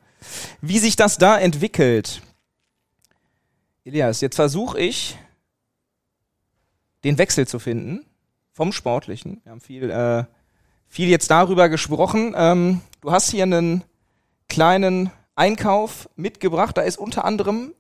[0.62, 2.22] wie sich das da entwickelt.
[3.86, 5.18] Elias, jetzt versuche ich,
[7.04, 8.06] den Wechsel zu finden
[8.52, 9.42] vom Sportlichen.
[9.44, 10.26] Wir haben viel, äh,
[10.90, 12.34] viel jetzt darüber gesprochen.
[12.36, 13.84] Ähm, du hast hier einen
[14.50, 16.76] kleinen Einkauf mitgebracht.
[16.78, 17.74] Da ist unter anderem,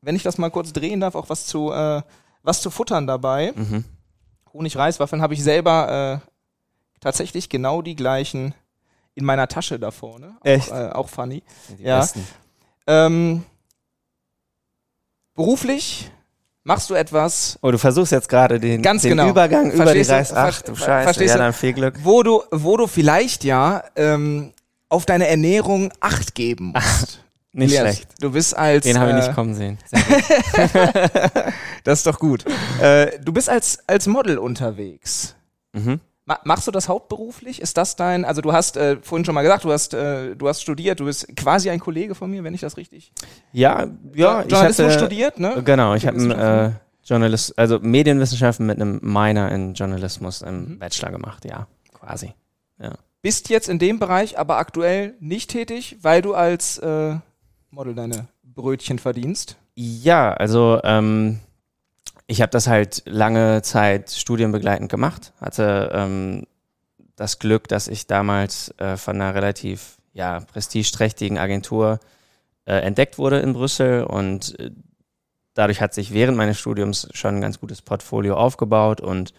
[0.00, 2.00] wenn ich das mal kurz drehen darf, auch was zu, äh,
[2.42, 3.52] was zu futtern dabei.
[3.54, 3.84] Mhm.
[4.52, 6.28] Honig-Reiswaffeln habe ich selber äh,
[7.00, 8.54] tatsächlich genau die gleichen
[9.14, 10.36] in meiner Tasche da vorne.
[10.42, 10.72] Echt?
[10.72, 11.42] Auch, äh, auch funny.
[11.78, 12.06] Ja.
[12.86, 13.44] Ähm,
[15.34, 16.10] beruflich
[16.64, 17.58] machst du etwas.
[17.62, 19.28] Oh, du versuchst jetzt gerade den, ganz den genau.
[19.28, 20.32] Übergang verstehst über die Reis.
[20.32, 21.94] Ach du Scheiße, verstehst ja, dann viel Glück.
[22.02, 24.52] Wo du, wo du vielleicht ja ähm,
[24.88, 27.20] auf deine Ernährung Acht geben musst.
[27.52, 28.08] Nicht Elias, schlecht.
[28.20, 28.84] Du bist als.
[28.84, 29.78] Den habe ich äh, nicht kommen sehen.
[31.84, 32.46] Das ist doch gut.
[32.80, 35.36] äh, du bist als, als Model unterwegs.
[35.74, 36.00] mhm.
[36.26, 37.60] Ma machst du das hauptberuflich?
[37.60, 40.48] Ist das dein, also du hast äh, vorhin schon mal gesagt, du hast, äh, du
[40.48, 43.12] hast studiert, du bist quasi ein Kollege von mir, wenn ich das richtig.
[43.52, 44.42] Ja, ja.
[44.42, 45.62] ich Journalismus hatte- studiert, ne?
[45.64, 46.70] Genau, ich habe einen äh,
[47.04, 50.78] Journalist, also Medienwissenschaften mit einem Minor in Journalismus im Mhm.
[50.78, 52.32] Bachelor gemacht, ja, quasi.
[53.20, 57.16] Bist jetzt in dem Bereich aber aktuell nicht tätig, weil du als äh,
[57.70, 59.56] Model deine Brötchen verdienst.
[59.74, 61.40] Ja, also ähm,
[62.26, 66.46] ich habe das halt lange Zeit studienbegleitend gemacht, hatte ähm,
[67.16, 72.00] das Glück, dass ich damals äh, von einer relativ ja, prestigeträchtigen Agentur
[72.66, 74.70] äh, entdeckt wurde in Brüssel und äh,
[75.54, 79.34] dadurch hat sich während meines Studiums schon ein ganz gutes Portfolio aufgebaut und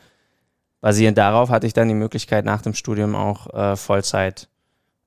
[0.80, 4.48] basierend darauf hatte ich dann die Möglichkeit, nach dem Studium auch äh, Vollzeit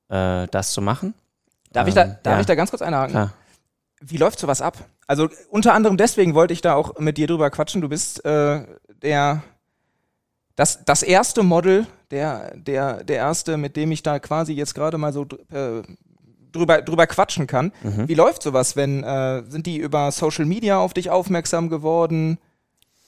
[0.09, 1.13] äh, das zu machen.
[1.71, 2.39] Darf, ich, da, Ähm, darf ja.
[2.41, 3.11] ich da ganz kurz einhaken?
[3.11, 3.33] Klar.
[4.01, 4.77] Wie läuft sowas ab?
[5.07, 7.81] Also unter anderem deswegen wollte ich da auch mit dir drüber quatschen.
[7.81, 8.65] Du bist äh,
[9.01, 9.43] der
[10.59, 14.97] das, das erste Model, der, der, der erste, mit dem ich da quasi jetzt gerade
[14.97, 15.81] mal so äh,
[16.51, 17.71] drüber, drüber quatschen kann.
[17.81, 18.09] Mhm.
[18.09, 22.39] Wie läuft sowas, wenn äh, sind die über Social Media auf dich aufmerksam geworden?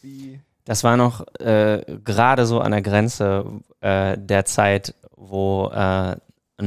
[0.02, 0.40] Wie?
[0.64, 3.46] Das war noch äh, gerade so an der Grenze
[3.82, 6.20] äh, der Zeit, wo ein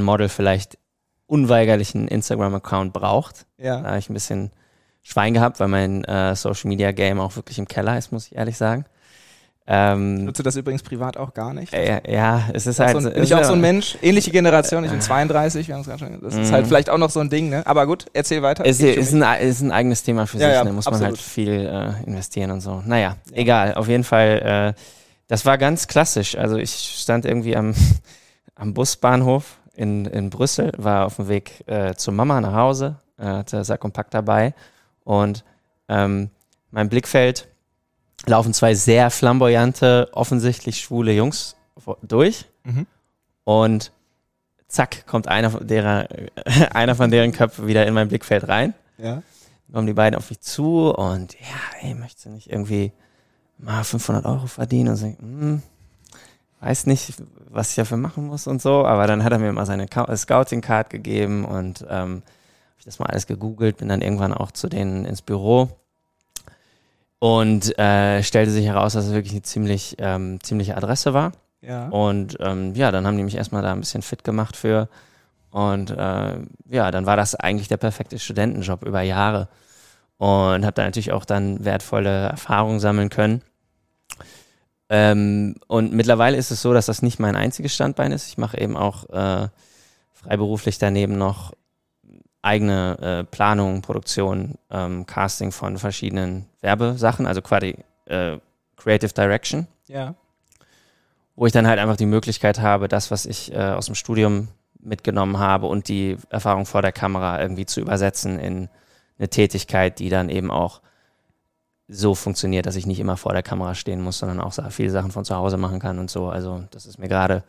[0.03, 0.79] Model vielleicht
[1.35, 3.47] unweigerlich einen Instagram-Account braucht.
[3.59, 3.83] Da Ja.
[3.83, 4.51] habe ich ein bisschen
[5.03, 8.85] Schwein gehabt, weil mein äh, Social-Media-Game auch wirklich im Keller ist, muss ich ehrlich sagen.
[9.66, 11.73] Ähm, Nutze das übrigens privat auch gar nicht.
[11.73, 13.01] äh, ja, es ist Auch halt.
[13.01, 15.68] so ein, bin ich ist auch so ein ja- Mensch, ähnliche Generation, ich bin 32,
[15.68, 16.53] wir haben es gerade schon, das ist Mhm.
[16.53, 17.66] halt vielleicht auch noch so ein Ding, ne?
[17.66, 18.66] Aber gut, erzähl weiter.
[18.66, 21.16] Ist, schon ein, ist ein eigenes Thema für Ja, sich, ja, da muss man absolut.
[21.16, 22.83] halt viel äh, investieren und so.
[22.85, 24.81] Naja, egal, auf jeden Fall, äh,
[25.29, 26.37] das war ganz klassisch.
[26.37, 26.70] Also ich
[27.01, 27.75] stand irgendwie am,
[28.57, 33.25] am Busbahnhof in, in Brüssel, war auf dem Weg äh, zur Mama nach Hause, äh,
[33.25, 34.55] hatte Sack und Pack dabei
[35.05, 35.45] und
[35.89, 36.31] ähm,
[36.71, 37.49] mein Blickfeld
[38.27, 41.57] laufen zwei sehr flamboyante, offensichtlich schwule Jungs
[42.03, 42.87] durch Mhm.
[43.45, 43.93] und
[44.69, 46.09] zack, kommt einer von, derer,
[46.73, 49.23] einer von deren Köpfen wieder in mein Blickfeld rein Ja.
[49.73, 51.47] kommen die beiden auf mich zu und ja,
[51.83, 52.93] ey, möchtest du nicht irgendwie
[53.59, 54.89] mal 500 Euro verdienen?
[54.91, 55.63] Und so, hm,
[56.64, 57.14] weiß nicht,
[57.50, 60.16] was ich dafür machen muss und so, aber dann hat er mir mal seine Ka-
[60.16, 64.68] Scouting-Card gegeben und ähm, habe ich das mal alles gegoogelt, bin dann irgendwann auch zu
[64.68, 65.68] denen ins Büro
[67.18, 71.33] und äh, stellte sich heraus, dass es wirklich eine ziemlich, ähm, ziemliche Adresse war.
[71.62, 71.88] Ja.
[71.88, 74.88] Und ähm, ja, dann haben die mich erstmal da ein bisschen fit gemacht für.
[75.50, 76.37] Und äh,
[76.68, 79.48] ja, dann war das eigentlich der perfekte Studentenjob über Jahre.
[80.18, 83.40] Und habe da natürlich auch dann wertvolle Erfahrungen sammeln können.
[84.90, 88.29] Ähm, und mittlerweile ist es so, dass das nicht mein einziges Standbein ist.
[88.29, 89.49] Ich mache eben auch äh,
[90.12, 91.53] freiberuflich daneben noch
[92.42, 98.37] eigene äh, Planung, Produktion, ähm, Casting von verschiedenen Werbesachen, also quasi äh,
[98.77, 100.14] Creative Direction Ja.
[101.37, 104.49] wo ich dann halt einfach die Möglichkeit habe, das, was ich äh, aus dem Studium
[104.79, 108.68] mitgenommen habe und die Erfahrung vor der Kamera irgendwie zu übersetzen in
[109.18, 110.83] eine Tätigkeit, die dann eben auch
[111.88, 115.11] so funktioniert, dass ich nicht immer vor der Kamera stehen muss, sondern auch viele Sachen
[115.11, 116.29] von zu Hause machen kann und so.
[116.29, 117.42] Also das ist mir gerade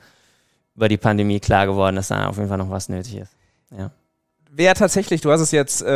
[0.76, 3.32] über die Pandemie klar geworden, dass da auf jeden Fall noch was nötig ist.
[4.52, 5.88] Wer tatsächlich, du hast es jetzt, äh,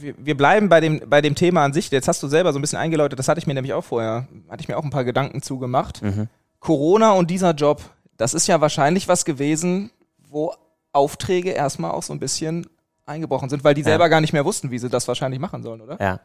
[0.00, 1.88] wir, wir bleiben bei dem, bei dem Thema an sich.
[1.90, 4.26] Jetzt hast du selber so ein bisschen eingeläutet, das hatte ich mir nämlich auch vorher,
[4.48, 6.02] hatte ich mir auch ein paar Gedanken zugemacht.
[6.02, 6.28] Mhm.
[6.58, 7.80] Corona und dieser Job,
[8.16, 9.90] das ist ja wahrscheinlich was gewesen,
[10.28, 10.52] wo
[10.92, 12.66] Aufträge erstmal auch so ein bisschen
[13.06, 13.86] eingebrochen sind, weil die Ja.
[13.88, 15.96] selber gar nicht mehr wussten, wie sie das wahrscheinlich machen sollen, oder?
[16.00, 16.20] Ja.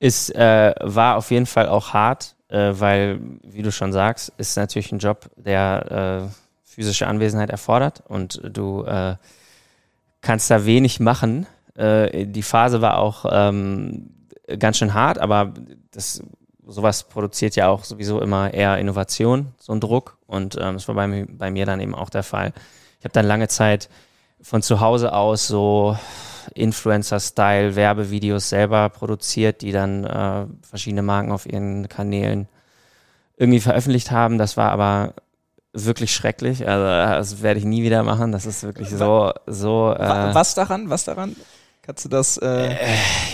[0.00, 4.56] Es äh, war auf jeden Fall auch hart, äh, weil, wie du schon sagst, ist
[4.56, 6.34] natürlich ein Job, der äh,
[6.64, 9.16] physische Anwesenheit erfordert und du äh,
[10.22, 11.46] kannst da wenig machen.
[11.74, 14.10] Äh, die Phase war auch ähm,
[14.58, 15.52] ganz schön hart, aber
[15.90, 16.22] das,
[16.66, 20.16] sowas produziert ja auch sowieso immer eher Innovation, so ein Druck.
[20.26, 22.54] Und ähm, das war bei, bei mir dann eben auch der Fall.
[22.98, 23.90] Ich habe dann lange Zeit
[24.40, 25.96] von zu Hause aus so
[26.54, 32.48] Influencer-Style Werbevideos selber produziert, die dann äh, verschiedene Marken auf ihren Kanälen
[33.36, 34.38] irgendwie veröffentlicht haben.
[34.38, 35.14] Das war aber
[35.72, 36.66] wirklich schrecklich.
[36.68, 38.32] Also das werde ich nie wieder machen.
[38.32, 39.94] Das ist wirklich so, so.
[39.96, 40.90] Äh, was daran?
[40.90, 41.36] Was daran?
[41.82, 42.76] Kannst du das, äh,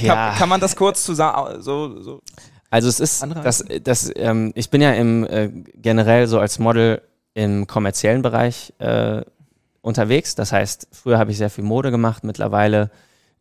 [0.00, 0.14] ja.
[0.14, 2.20] kann, kann man das kurz zusammen, so, so,
[2.70, 6.58] Also es ist, Andere das, das, ähm, ich bin ja im äh, generell so als
[6.58, 7.02] Model
[7.34, 9.22] im kommerziellen Bereich äh,
[9.86, 10.34] unterwegs.
[10.34, 12.24] Das heißt, früher habe ich sehr viel Mode gemacht.
[12.24, 12.90] Mittlerweile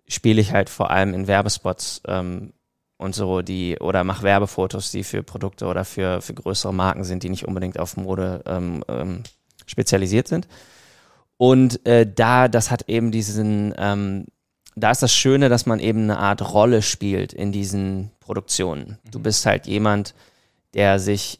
[0.07, 2.53] spiele ich halt vor allem in Werbespots ähm,
[2.97, 7.23] und so die oder mache Werbefotos, die für Produkte oder für, für größere Marken sind,
[7.23, 9.23] die nicht unbedingt auf Mode ähm, ähm,
[9.65, 10.47] spezialisiert sind.
[11.37, 14.25] Und äh, da, das hat eben diesen, ähm,
[14.75, 18.99] da ist das Schöne, dass man eben eine Art Rolle spielt in diesen Produktionen.
[19.11, 20.13] Du bist halt jemand,
[20.75, 21.39] der sich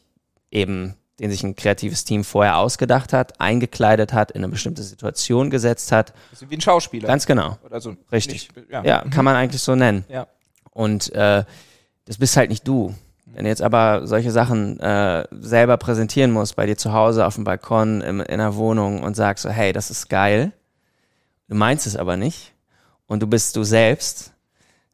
[0.50, 5.48] eben, den sich ein kreatives Team vorher ausgedacht hat, eingekleidet hat, in eine bestimmte Situation
[5.50, 6.12] gesetzt hat.
[6.30, 7.08] Also wie ein Schauspieler.
[7.08, 7.58] Ganz genau.
[7.64, 7.96] Oder so.
[8.12, 8.50] Richtig.
[8.54, 8.84] Nicht, ja.
[8.84, 10.04] Ja, kann man eigentlich so nennen.
[10.08, 10.26] Ja.
[10.72, 11.44] Und äh,
[12.04, 12.94] das bist halt nicht du.
[13.24, 17.34] Wenn du jetzt aber solche Sachen äh, selber präsentieren musst, bei dir zu Hause auf
[17.34, 20.52] dem Balkon, im, in der Wohnung und sagst so, hey, das ist geil,
[21.48, 22.52] du meinst es aber nicht
[23.06, 24.32] und du bist du selbst,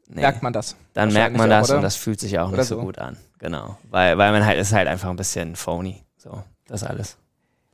[0.08, 0.74] nee, Merkt man das.
[0.94, 2.82] dann merkt man das auch, und das fühlt sich auch Oder nicht so so.
[2.82, 3.16] gut an.
[3.38, 3.76] Genau.
[3.90, 6.02] Weil, weil man halt, ist halt einfach ein bisschen phony.
[6.22, 7.16] So, das alles.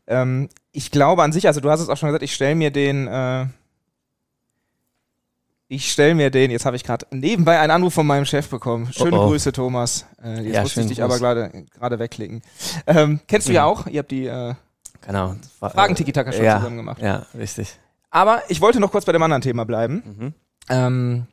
[0.06, 2.70] Ähm, ich glaube an sich, also du hast es auch schon gesagt, ich stelle mir
[2.70, 3.46] den, äh,
[5.70, 8.90] ich stelle mir den, jetzt habe ich gerade nebenbei einen Anruf von meinem Chef bekommen.
[8.92, 9.28] Schöne Oh, oh.
[9.28, 10.06] Grüße, Thomas.
[10.24, 11.20] Äh, jetzt Ja, musste ich dich Gruß.
[11.22, 12.40] aber gerade wegklicken.
[12.86, 13.68] Ähm, kennst du ja Mhm.
[13.70, 14.54] auch, ihr habt die äh,
[15.02, 15.36] Genau.
[15.60, 17.02] War- Fragen-Tiki-Taka schon ja, zusammen gemacht.
[17.02, 17.78] Ja, richtig.
[18.10, 20.02] Aber ich wollte noch kurz bei dem anderen Thema bleiben.
[20.18, 20.34] Mhm.
[20.70, 21.26] Ähm,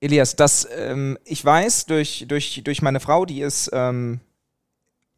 [0.00, 4.20] Elias, das, ähm, ich weiß durch, durch, durch meine Frau, die ist ähm,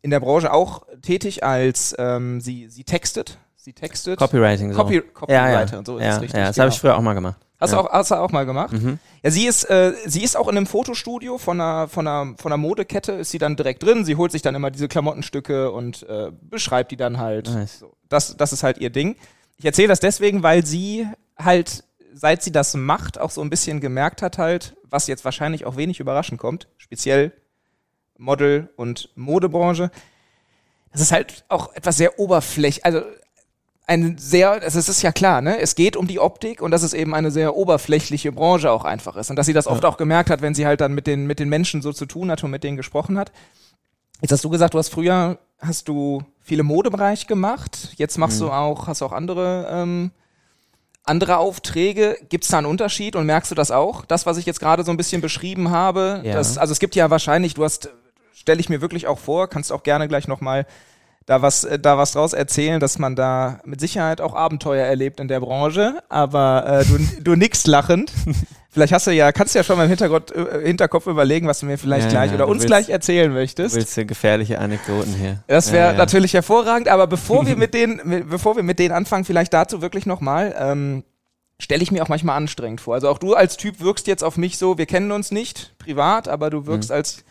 [0.03, 3.39] in der Branche auch tätig als ähm, sie, sie textet.
[3.57, 4.19] Sie textet.
[4.19, 4.73] Copywriting.
[4.73, 4.79] So.
[4.79, 5.79] Copy, Copywriter ja.
[5.79, 6.33] und so ist ja, richtig.
[6.33, 6.65] ja, das genau.
[6.65, 7.37] habe ich früher auch mal gemacht.
[7.61, 7.83] hast, ja.
[7.83, 8.73] du auch, hast du auch mal gemacht?
[8.73, 8.99] Mhm.
[9.23, 12.53] Ja, sie ist, äh, sie ist auch in einem Fotostudio von einer, von, einer, von
[12.53, 14.07] einer Modekette, ist sie dann direkt drin.
[14.07, 17.53] Sie holt sich dann immer diese Klamottenstücke und äh, beschreibt die dann halt.
[17.53, 17.81] Nice.
[17.81, 19.17] So, das, das ist halt ihr Ding.
[19.59, 21.07] Ich erzähle das deswegen, weil sie
[21.39, 21.85] halt,
[22.15, 25.77] seit sie das macht, auch so ein bisschen gemerkt hat halt, was jetzt wahrscheinlich auch
[25.77, 27.33] wenig überraschend kommt, speziell
[28.21, 29.91] Model- und Modebranche.
[30.93, 33.03] Das ist halt auch etwas sehr oberflächlich, also
[33.87, 35.59] ein sehr, es ist ja klar, ne?
[35.59, 39.17] Es geht um die Optik und dass es eben eine sehr oberflächliche Branche auch einfach
[39.17, 39.31] ist.
[39.31, 41.41] Und dass sie das oft auch gemerkt hat, wenn sie halt dann mit den, mit
[41.41, 43.33] den Menschen so zu tun hat und mit denen gesprochen hat.
[44.21, 47.95] Jetzt hast du gesagt, du hast früher, hast du viele Modebereich gemacht.
[47.97, 48.45] Jetzt machst Mhm.
[48.47, 50.13] du auch, hast auch andere, ähm,
[51.05, 52.17] andere Aufträge.
[52.29, 54.05] Gibt es da einen Unterschied und merkst du das auch?
[54.05, 56.21] Das, was ich jetzt gerade so ein bisschen beschrieben habe.
[56.25, 56.35] Ja.
[56.35, 57.91] Das, also es gibt ja wahrscheinlich, du hast,
[58.41, 60.67] stelle ich mir wirklich auch vor, kannst auch gerne gleich nochmal
[61.27, 65.21] da was, äh, da was draus erzählen, dass man da mit Sicherheit auch Abenteuer erlebt
[65.21, 68.11] in der Branche, aber äh, du, du nix lachend.
[68.73, 71.59] Vielleicht hast du ja, kannst du ja schon mal im Hintergrund, äh, Hinterkopf überlegen, was
[71.61, 73.75] du mir vielleicht Ja, gleich ja, oder du uns willst- gleich erzählen Du möchtest.
[73.77, 75.43] willst hier gefährliche Anekdoten hier.
[75.47, 79.25] Das wäre Ja, natürlich hervorragend, aber bevor wir mit denen, bevor wir mit denen anfangen,
[79.25, 81.05] vielleicht dazu wirklich nochmal, ähm,
[81.61, 82.95] stelle ich mir auch manchmal anstrengend vor.
[82.95, 86.27] Also auch du als Typ wirkst jetzt auf mich so, wir kennen uns nicht privat,
[86.29, 87.25] aber du wirkst als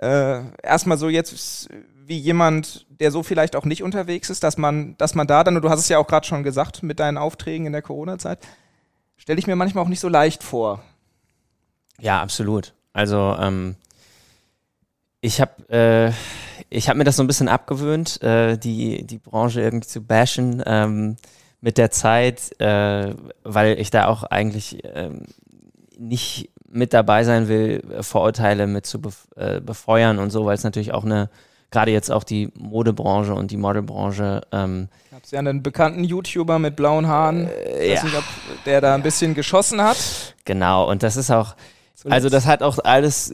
[0.00, 1.68] äh, erstmal so jetzt
[2.06, 5.56] wie jemand, der so vielleicht auch nicht unterwegs ist, dass man, dass man da dann,
[5.56, 8.40] und du hast es ja auch gerade schon gesagt, mit deinen Aufträgen in der Corona-Zeit,
[9.16, 10.82] stelle ich mir manchmal auch nicht so leicht vor.
[12.00, 12.74] Ja, absolut.
[12.92, 13.76] Also ähm,
[15.20, 16.12] ich habe äh,
[16.70, 21.16] ich mir das so ein bisschen abgewöhnt, äh, die die Branche irgendwie zu bashen ähm,
[21.60, 25.26] mit der Zeit, äh, weil ich da auch eigentlich ähm,
[25.98, 30.54] nicht mit dabei sein will, äh, Vorurteile mit zu bef äh, befeuern und so, weil
[30.54, 31.28] es natürlich auch eine
[31.70, 36.58] gerade jetzt auch die Modebranche und die Modelbranche ähm, Ich habe ja einen bekannten YouTuber
[36.58, 38.24] mit blauen Haaren, äh, ja nicht, ob
[38.64, 39.96] der da ein bisschen geschossen hat.
[40.44, 41.54] genau und das ist auch.
[42.08, 43.30] Also das hat auch alles,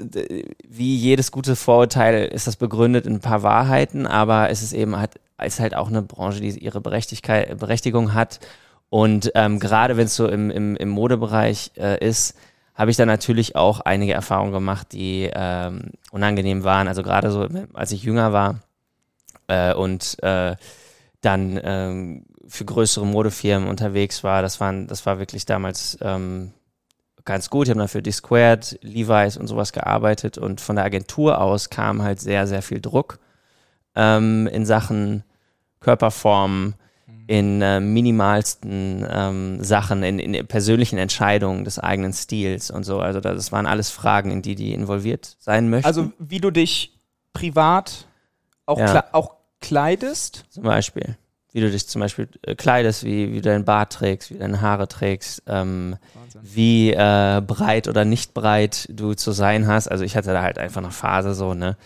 [0.69, 4.97] wie jedes gute Vorurteil, ist das begründet in ein paar Wahrheiten, aber es ist eben
[4.97, 8.41] halt, es ist halt auch eine Branche, die ihre Berechtigkeit, Berechtigung hat.
[8.89, 12.35] Und ähm, gerade wenn es so im, im, im Modebereich äh, ist,
[12.77, 16.89] habe ich da natürlich auch einige Erfahrungen gemacht, die ähm, unangenehm waren.
[16.89, 18.61] Also gerade so, als ich jünger war
[19.49, 20.57] äh, und äh,
[21.23, 26.53] dann ähm, für größere Modefirmen unterwegs war, das waren, das war wirklich damals ähm,
[27.25, 27.67] ganz gut.
[27.67, 32.03] Ich habe dann für Disquared, Levi's und sowas gearbeitet und von der Agentur aus kam
[32.03, 33.19] halt sehr, sehr viel Druck
[33.95, 35.25] ähm, in Sachen
[35.81, 36.75] Körperform,
[37.27, 43.01] in äh, minimalsten ähm, Sachen, in, in persönlichen Entscheidungen des eigenen Stils und so.
[43.01, 45.87] Also das waren alles Fragen, in die die involviert sein möchten.
[45.87, 46.93] Also wie du dich
[47.33, 48.07] privat
[48.65, 48.87] auch, Ja.
[48.87, 50.45] kle auch kleidest.
[50.51, 51.17] Zum Beispiel.
[51.53, 54.41] Wie du dich zum Beispiel äh, kleidest, wie, wie du deinen Bart trägst, wie du
[54.41, 55.97] deine Haare trägst, ähm,
[56.43, 59.89] wie äh, breit oder nicht breit du zu sein hast.
[59.89, 61.77] Also ich hatte da halt einfach eine Phase so, ne,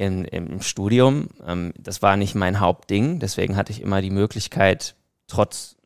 [0.00, 1.28] in, im Studium.
[1.46, 4.94] Ähm, das war nicht mein Hauptding, deswegen hatte ich immer die Möglichkeit,
[5.26, 5.76] trotz,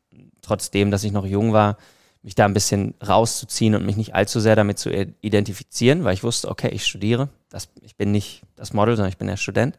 [0.41, 1.77] trotzdem, dass ich noch jung war,
[2.23, 4.89] mich da ein bisschen rauszuziehen und mich nicht allzu sehr damit zu
[5.21, 7.27] identifizieren, weil ich wusste, okay, ich studiere.
[7.49, 9.77] Das, ich bin nicht das Model, sondern ich bin der Student.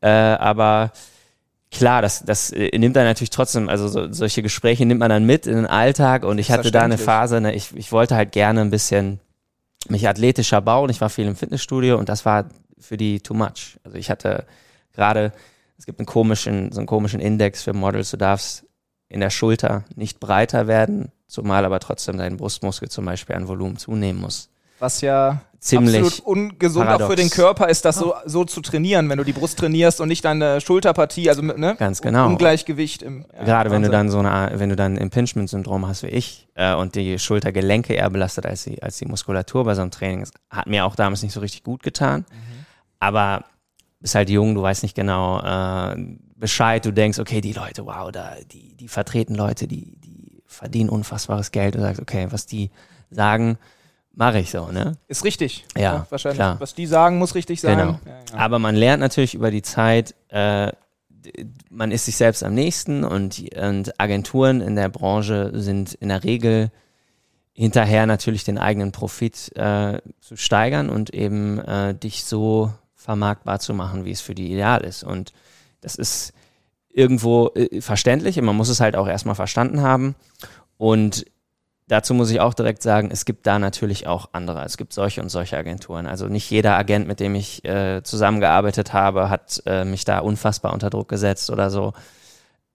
[0.00, 0.92] Äh, aber
[1.72, 5.26] klar, das, das äh, nimmt dann natürlich trotzdem, also so, solche Gespräche nimmt man dann
[5.26, 6.96] mit in den Alltag und ich hatte da eine.
[6.96, 9.18] Phase, ne, ich, ich wollte halt gerne ein bisschen
[9.88, 10.90] mich athletischer bauen.
[10.90, 12.46] Ich war viel im Fitnessstudio und das war
[12.82, 13.78] für die too much.
[13.84, 14.46] Also ich hatte
[14.92, 15.32] gerade,
[15.78, 18.64] es gibt einen komischen, so einen komischen Index für Models, du darfst
[19.08, 23.76] in der Schulter nicht breiter werden, zumal aber trotzdem dein Brustmuskel zum Beispiel an Volumen
[23.76, 24.48] zunehmen muss.
[24.78, 27.20] Was ja Ziemlich absolut ungesund auch für paradox.
[27.20, 30.24] den Körper ist, das so, so zu trainieren, wenn du die Brust trainierst und nicht
[30.24, 31.76] deine Schulterpartie, also mit, ne?
[31.78, 32.26] Ganz genau.
[32.26, 33.24] Ungleichgewicht im.
[33.32, 36.74] ja, Gerade wenn du dann so eine, wenn du dann Impingement-Syndrom hast wie ich äh,
[36.74, 40.32] und die Schultergelenke eher belastet als die, als die Muskulatur bei so einem Training, das
[40.50, 42.24] hat mir auch damals nicht so richtig gut getan.
[43.02, 43.46] Aber
[43.98, 45.96] bist halt jung, du weißt nicht genau äh,
[46.36, 50.88] Bescheid, du denkst, okay, die Leute, wow, da, die, die vertreten Leute, die, die verdienen
[50.88, 51.74] unfassbares Geld.
[51.74, 52.70] Du sagst, okay, was die
[53.10, 53.58] sagen,
[54.14, 54.98] mache ich so, ne?
[55.08, 55.64] Ist richtig.
[55.76, 56.36] Ja, wahrscheinlich.
[56.36, 56.60] klar.
[56.60, 57.76] Was die sagen, muss richtig sein.
[57.76, 57.98] Genau.
[58.06, 58.38] Ja, ja.
[58.38, 60.70] Aber man lernt natürlich über die Zeit, äh,
[61.70, 66.22] man ist sich selbst am nächsten und, und Agenturen in der Branche sind in der
[66.22, 66.70] Regel
[67.52, 73.74] hinterher natürlich den eigenen Profit äh, zu steigern und eben äh, dich so vermarktbar zu
[73.74, 75.02] machen, wie es für die ideal ist.
[75.02, 75.32] Und
[75.80, 76.32] das ist
[76.88, 80.14] irgendwo äh, verständlich und man muss es halt auch erstmal verstanden haben.
[80.76, 81.24] Und
[81.88, 84.64] dazu muss ich auch direkt sagen, es gibt da natürlich auch andere.
[84.64, 86.06] Es gibt solche und solche Agenturen.
[86.06, 90.72] Also nicht jeder Agent, mit dem ich äh, zusammengearbeitet habe, hat äh, mich da unfassbar
[90.72, 91.92] unter Druck gesetzt oder so.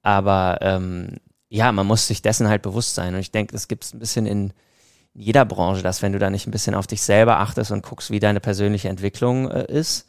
[0.02, 1.18] Aber ähm,
[1.50, 3.14] ja, man muss sich dessen halt bewusst sein.
[3.14, 4.54] Und ich denke, es gibt es ein bisschen in
[5.14, 8.12] jeder Branche, dass wenn du da nicht ein bisschen auf dich selber achtest und guckst,
[8.12, 10.07] wie deine persönliche Entwicklung äh, ist,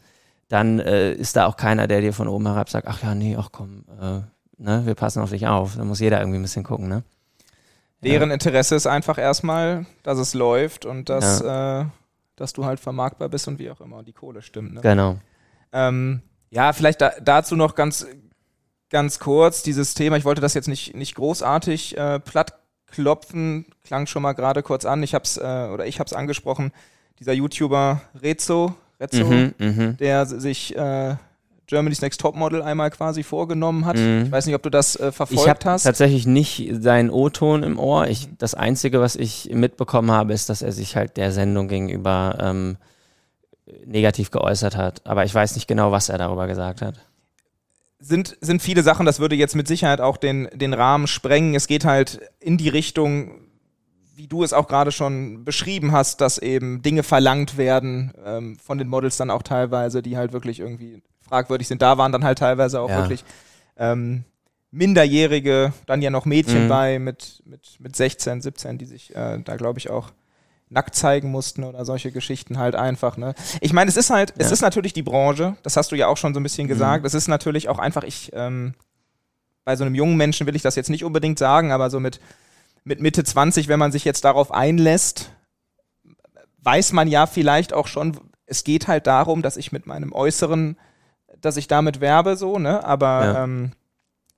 [0.49, 3.37] dann äh, ist da auch keiner, der dir von oben herab sagt, ach ja, nee,
[3.39, 4.21] ach komm, äh,
[4.57, 5.77] ne, wir passen auf dich auf.
[5.77, 7.03] Da muss jeder irgendwie ein bisschen gucken, ne?
[8.03, 11.85] Deren Interesse ist einfach erstmal, dass es läuft und dass, äh,
[12.37, 14.75] dass du halt vermarktbar bist und wie auch immer und die Kohle stimmt.
[14.75, 14.81] Ne?
[14.83, 15.17] Genau.
[15.73, 18.07] Ähm, ja, vielleicht da, dazu noch ganz,
[18.89, 20.17] ganz kurz dieses Thema.
[20.17, 25.03] Ich wollte das jetzt nicht, nicht großartig äh, plattklopfen, klang schon mal gerade kurz an.
[25.03, 26.73] Ich hab's, äh, oder ich hab's angesprochen,
[27.19, 29.97] dieser YouTuber Rezo, Rezo, Mhm, mhm.
[29.99, 31.17] der sich äh,
[31.67, 33.97] Germany's Next Topmodel einmal quasi vorgenommen hat.
[33.97, 34.23] Mhm.
[34.27, 35.83] Ich weiß nicht, ob du das äh, Ich verfolgt habe hast.
[35.85, 38.07] tatsächlich nicht seinen O-Ton im Ohr.
[38.09, 42.39] Ich, das Einzige, was ich mitbekommen habe, ist, dass er sich halt der Sendung gegenüber
[42.41, 42.77] ähm,
[43.85, 45.07] negativ geäußert hat.
[45.07, 46.95] Aber ich weiß nicht genau, was er darüber gesagt hat.
[48.01, 51.55] sind, sind viele Sachen, das würde jetzt mit Sicherheit auch den, den Rahmen sprengen.
[51.55, 53.33] Es geht halt in die Richtung,
[54.19, 58.77] wie du es auch gerade schon beschrieben hast, dass eben Dinge verlangt werden ähm, von
[58.77, 61.83] den Models dann auch teilweise, die halt wirklich irgendwie fragwürdig sind.
[61.83, 62.97] Da waren dann halt teilweise auch Ja.
[62.97, 63.25] wirklich
[63.77, 64.25] ähm,
[64.73, 66.69] Minderjährige, dann ja noch Mädchen Mhm.
[66.69, 70.11] bei mit, mit, mit 16, 17, die sich äh, da, glaube ich, auch
[70.69, 73.17] nackt zeigen mussten oder solche Geschichten halt einfach.
[73.17, 73.35] Ne?
[73.61, 74.53] Ich meine, es ist halt, es Ja.
[74.55, 76.71] ist natürlich die Branche, das hast du ja auch schon so ein bisschen Mhm.
[76.71, 77.07] gesagt.
[77.07, 78.75] Es ist natürlich auch einfach, ich, ähm,
[79.65, 82.21] bei so einem jungen Menschen will ich das jetzt nicht unbedingt sagen, aber so mit,
[82.89, 85.31] mit Mitte 20, wenn man sich jetzt darauf einlässt,
[86.63, 90.79] weiß man ja vielleicht auch schon, es geht halt darum, dass ich mit meinem Äußeren,
[91.39, 92.83] dass ich damit werbe, so, ne?
[92.85, 93.45] Aber Ja.
[93.45, 93.73] ähm,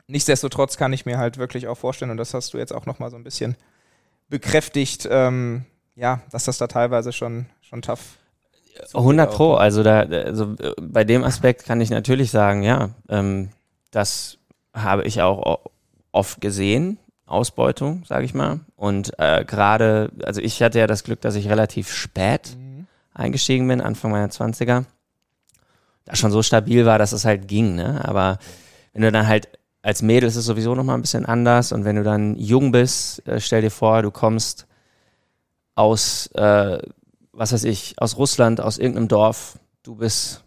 [0.08, 3.10] nichtsdestotrotz kann ich mir halt wirklich auch vorstellen, und das hast du jetzt auch nochmal
[3.10, 3.56] so ein bisschen
[4.28, 8.18] bekräftigt, ähm, ja, dass das da teilweise schon, schon tough
[8.94, 9.36] 100 auch.
[9.36, 9.54] Pro.
[9.54, 13.50] Also, da, also bei dem Aspekt kann ich natürlich sagen, ja, ähm,
[13.92, 14.38] das
[14.74, 15.60] habe ich auch
[16.10, 16.98] oft gesehen.
[17.30, 18.60] Ausbeutung, sage ich mal.
[18.76, 22.56] Und äh, gerade, also ich hatte ja das Glück, dass ich relativ spät
[23.14, 24.84] eingestiegen bin, Anfang meiner 20er,
[26.04, 28.00] da schon so stabil war, dass es halt ging, ne?
[28.04, 28.38] Aber
[28.92, 29.48] wenn du dann halt
[29.82, 33.26] als Mädel ist es sowieso nochmal ein bisschen anders und wenn du dann jung bist,
[33.26, 34.66] äh, stell dir vor, du kommst
[35.74, 36.78] aus, äh,
[37.32, 40.44] was weiß ich, aus Russland, aus irgendeinem Dorf, du bist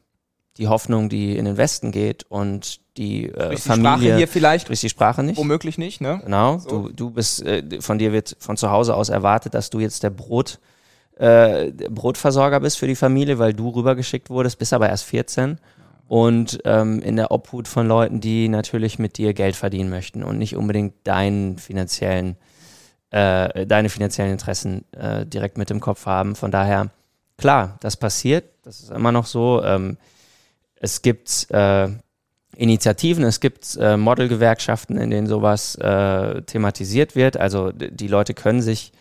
[0.58, 4.28] die Hoffnung, die in den Westen geht und die äh, Durch die Sprache Familie, hier
[4.28, 5.38] vielleicht, sprichst die Sprache nicht.
[5.38, 6.22] womöglich nicht, ne?
[6.24, 6.70] Genau, So.
[6.70, 10.04] du, du bist, äh, von dir wird von zu Hause aus erwartet, dass du jetzt
[10.04, 10.60] der Brot,
[11.16, 15.58] äh, der Brotversorger bist für die Familie, weil du rübergeschickt wurdest, bist aber erst 14
[16.08, 20.38] und ähm, in der Obhut von Leuten, die natürlich mit dir Geld verdienen möchten und
[20.38, 22.36] nicht unbedingt deinen finanziellen,
[23.10, 26.36] äh, deine finanziellen Interessen äh, direkt mit im Kopf haben.
[26.36, 26.92] Von daher,
[27.38, 29.64] klar, das passiert, das ist immer noch so.
[29.64, 29.98] Ähm,
[30.84, 31.88] es gibt äh,
[32.58, 37.38] Initiativen, es gibt äh, Modelgewerkschaften, in denen sowas äh, thematisiert wird.
[37.38, 38.92] Also die Leute können sich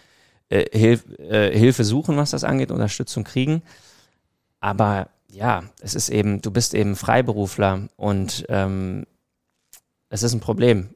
[0.49, 3.63] äh, Hilf, äh, Hilfe suchen, was das angeht, Unterstützung kriegen.
[4.61, 9.05] Aber ja, es ist eben, du bist eben Freiberufler und ähm,
[10.09, 10.91] es ist ein Problem,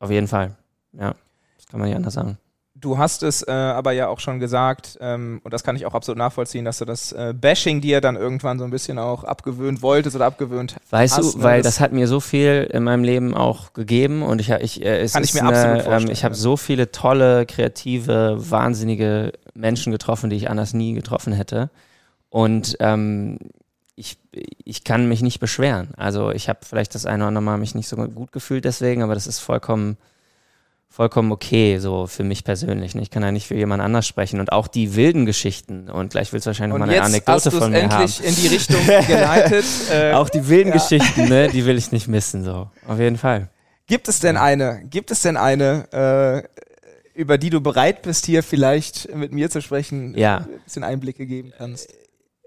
[0.00, 0.56] auf jeden Fall.
[0.92, 1.14] Ja,
[1.56, 2.36] das kann man nicht anders sagen.
[2.82, 5.94] Du hast es äh, aber ja auch schon gesagt, ähm, und das kann ich auch
[5.94, 9.82] absolut nachvollziehen, dass du das äh, Bashing dir dann irgendwann so ein bisschen auch abgewöhnt
[9.82, 12.82] wolltest oder abgewöhnt Weißt hast, du, ne, weil das- das, hat mir so viel in
[12.82, 15.84] meinem Leben auch gegeben und ich, ich äh, es Kann ich mir eine, absolut ähm,
[15.84, 21.32] vorstellen, ich habe so viele tolle, kreative, wahnsinnige Menschen getroffen, die ich anders nie getroffen
[21.32, 21.70] hätte.
[22.30, 23.38] Und ähm,
[23.94, 24.18] ich,
[24.64, 25.90] ich kann mich nicht beschweren.
[25.96, 29.02] Also ich habe vielleicht das eine oder andere Mal mich nicht so gut gefühlt deswegen,
[29.02, 29.98] aber das ist vollkommen,
[30.92, 32.94] vollkommen okay, so für mich persönlich.
[32.94, 33.00] ne?
[33.00, 34.40] Ich kann ja nicht für jemand anders sprechen.
[34.40, 37.72] Und auch die wilden Geschichten, und gleich willst du wahrscheinlich mal eine hast Anekdote von
[37.72, 38.02] mir haben.
[38.02, 39.64] endlich in die Richtung geleitet.
[39.90, 40.74] Äh, Auch die wilden Ja.
[40.74, 42.68] Geschichten, ne, die will ich nicht missen, so.
[42.86, 43.48] Auf jeden Fall.
[43.86, 46.44] Gibt es denn eine, gibt es denn eine,
[47.16, 50.38] äh, über die du bereit bist, hier vielleicht mit mir zu sprechen, Ja.
[50.38, 51.88] ein bisschen Einblicke geben kannst?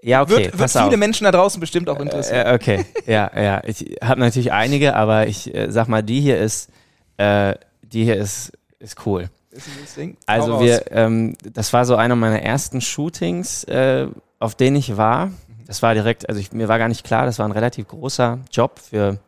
[0.02, 0.96] Ja, okay, wird wird viele auf.
[0.96, 2.46] Menschen da draußen bestimmt auch interessieren.
[2.46, 3.60] Äh, okay, ja, ja.
[3.64, 6.70] Ich habe natürlich einige, aber ich äh, sag mal, die hier ist,
[7.16, 7.54] äh,
[7.92, 9.28] die hier ist, ist cool.
[9.50, 14.08] Ist ein Also wir, ähm, das war so einer meiner ersten Shootings, äh,
[14.38, 15.30] auf denen ich war.
[15.66, 18.38] Das war direkt, also ich, mir war gar nicht klar, das war ein relativ großer
[18.52, 19.18] Job für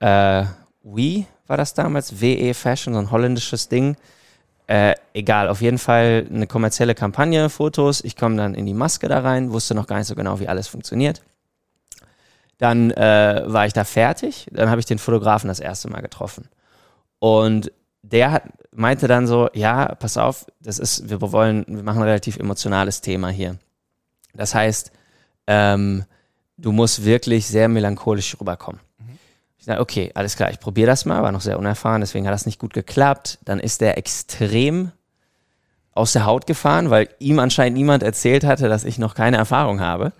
[0.00, 0.44] äh,
[0.82, 3.96] We war das damals, WE Fashion, so ein holländisches Ding.
[4.66, 8.02] Äh, egal, auf jeden Fall eine kommerzielle Kampagne, Fotos.
[8.02, 10.48] Ich komme dann in die Maske da rein, wusste noch gar nicht so genau, wie
[10.48, 11.22] alles funktioniert.
[12.58, 16.48] Dann äh, war ich da fertig, dann habe ich den Fotografen das erste Mal getroffen.
[17.18, 17.70] Und
[18.12, 22.08] der hat, meinte dann so, ja, pass auf, das ist, wir wollen, wir machen ein
[22.08, 23.56] relativ emotionales Thema hier.
[24.34, 24.92] Das heißt,
[25.46, 26.04] ähm,
[26.56, 28.80] du musst wirklich sehr melancholisch rüberkommen.
[29.58, 32.34] Ich sage, okay, alles klar, ich probiere das mal, war noch sehr unerfahren, deswegen hat
[32.34, 33.38] das nicht gut geklappt.
[33.44, 34.92] Dann ist der extrem
[35.92, 39.80] aus der Haut gefahren, weil ihm anscheinend niemand erzählt hatte, dass ich noch keine Erfahrung
[39.80, 40.12] habe.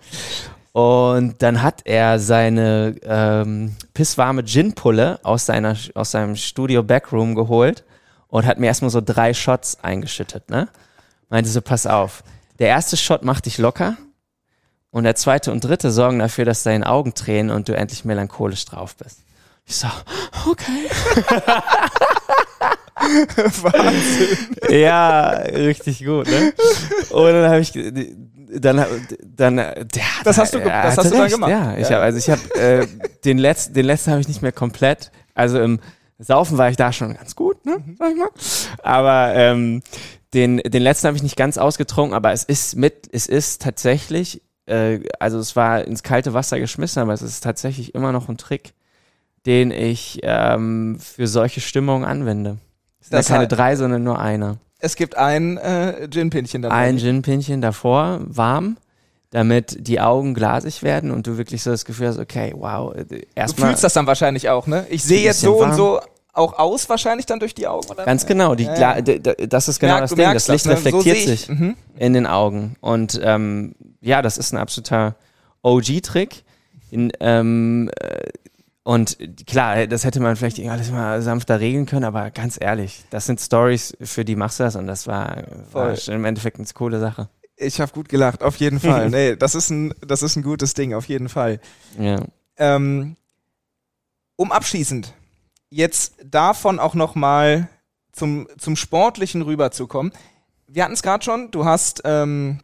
[0.77, 7.83] Und dann hat er seine ähm, pisswarme Gin-Pulle aus, seiner, aus seinem Studio-Backroom geholt
[8.27, 10.51] und hat mir erstmal so drei Shots eingeschüttet.
[10.51, 10.67] Ne?
[11.29, 12.23] Meinte so, pass auf,
[12.59, 13.97] der erste Shot macht dich locker
[14.91, 18.65] und der zweite und dritte sorgen dafür, dass deine Augen tränen und du endlich melancholisch
[18.65, 19.21] drauf bist.
[19.65, 19.87] Ich so,
[20.47, 20.91] okay.
[24.69, 26.53] Ja, richtig gut, ne?
[27.09, 27.73] Und dann habe ich,
[28.59, 28.85] dann,
[29.23, 29.75] dann, der,
[30.23, 31.51] Das hast du das hast du dann recht, gemacht.
[31.51, 31.95] Ja, ich Ja.
[31.95, 32.87] habe, also ich habe äh,
[33.25, 35.11] den letzten, den letzten habe ich nicht mehr komplett.
[35.33, 35.79] Also im
[36.19, 38.29] Saufen war ich da schon ganz gut, ne, sag ich mal.
[38.83, 39.81] Aber ähm,
[40.33, 44.41] den, den letzten habe ich nicht ganz ausgetrunken, aber es ist mit, es ist tatsächlich,
[44.65, 48.37] äh, also es war ins kalte Wasser geschmissen, aber es ist tatsächlich immer noch ein
[48.37, 48.73] Trick,
[49.45, 52.57] den ich ähm, für solche Stimmungen anwende.
[52.99, 54.57] Es sind ja Das keine heißt- drei, sondern nur einer.
[54.79, 56.75] Es gibt ein äh, Gin-Pinchen dabei.
[56.75, 58.77] Ein Gin-Pinchen davor, warm,
[59.31, 63.05] damit die Augen glasig werden und du wirklich so das Gefühl hast, okay, wow, äh,
[63.05, 63.69] du erstmal.
[63.69, 64.85] fühlst das dann wahrscheinlich auch, ne?
[64.89, 65.75] Ich sehe jetzt so und warm.
[65.77, 65.99] so
[66.33, 68.05] auch aus wahrscheinlich dann durch die Augen, oder?
[68.05, 69.01] Ganz genau, die, Ja, ja.
[69.01, 70.33] das ist genau Merk- das du Ding.
[70.33, 70.71] Das Licht ne?
[70.71, 71.25] So reflektiert ich.
[71.25, 71.75] sich Mhm.
[71.97, 72.75] in den Augen.
[72.79, 75.15] Und ähm, ja, das ist ein absoluter
[75.63, 76.43] OG-Trick.
[76.91, 78.19] Ähm, äh,
[78.87, 83.25] und klar, das hätte man vielleicht alles mal sanfter regeln können, aber ganz ehrlich, das
[83.25, 87.01] sind Stories, für die machst du das und das war, war im Endeffekt eine coole
[87.01, 87.27] Sache.
[87.57, 89.09] Ich habe gut gelacht, auf jeden Fall.
[89.09, 91.59] nee, das ist ein, das ist ein gutes Ding, auf jeden Fall.
[91.99, 92.21] Ja.
[92.55, 93.17] Ähm,
[94.37, 95.13] um abschließend
[95.69, 97.67] jetzt davon auch noch mal
[98.13, 100.13] zum, zum Sportlichen rüberzukommen.
[100.65, 102.61] Wir hatten es gerade schon, du hast ähm,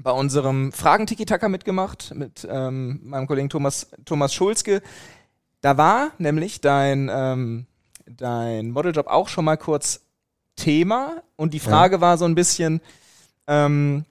[0.00, 4.82] bei unserem Fragen-Tiki-Taka mitgemacht mit ähm, meinem Kollegen Thomas, Thomas Schulzke.
[5.62, 7.66] Da war nämlich dein, ähm,
[8.06, 10.00] dein Modeljob auch schon mal kurz
[10.56, 12.80] Thema und die Frage war so ein bisschen,
[13.46, 14.04] ähm,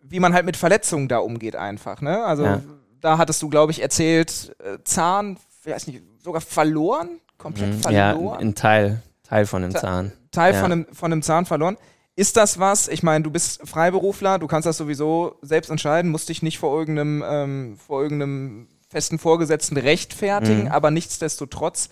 [0.00, 2.00] wie man halt mit Verletzungen da umgeht einfach.
[2.00, 2.24] Ne?
[2.24, 2.62] Also Ja.
[3.00, 7.92] da hattest du, glaube ich, erzählt, äh, Zahn, ich weiß nicht, sogar verloren, komplett Mhm.
[7.92, 8.38] Ja, verloren.
[8.40, 10.12] ein Teil, Teil von dem Ta- Zahn.
[10.30, 10.60] Teil Ja.
[10.60, 11.76] von, einem, von einem Zahn verloren.
[12.14, 12.88] Ist das was?
[12.88, 16.78] Ich meine, du bist Freiberufler, du kannst das sowieso selbst entscheiden, musst dich nicht vor
[16.78, 20.68] irgendeinem, ähm, vor irgendeinem festen Vorgesetzten rechtfertigen, Mhm.
[20.72, 21.88] aber nichtsdestotrotz,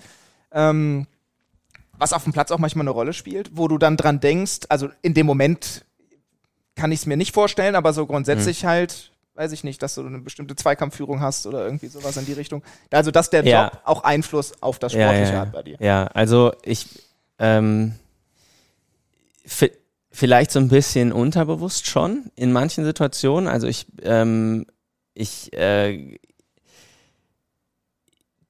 [0.53, 1.07] ähm,
[1.99, 4.89] was auf dem Platz auch manchmal eine Rolle spielt, wo du dann dran denkst, also
[5.03, 5.85] in dem Moment
[6.77, 8.67] kann ich es mir nicht vorstellen, aber so grundsätzlich Mhm.
[8.69, 12.33] halt, weiß ich nicht, dass du eine bestimmte Zweikampfführung hast oder irgendwie sowas in die
[12.33, 12.63] Richtung.
[12.91, 13.65] Also, dass der Ja.
[13.67, 15.41] Job auch Einfluss auf das Sportliche ja, ja.
[15.41, 15.77] hat bei dir.
[15.81, 16.87] Ja, also ich
[17.39, 17.95] ähm,
[19.47, 19.73] vi-
[20.11, 23.49] vielleicht so ein bisschen unterbewusst schon in manchen Situationen.
[23.49, 24.67] Also ich, ähm,
[25.15, 26.19] ich äh,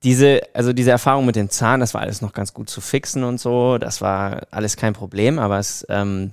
[0.04, 3.24] diese, also diese Erfahrung mit dem Zahn, das war alles noch ganz gut zu fixen
[3.24, 6.30] und so, das war alles kein Problem, aber es, ähm,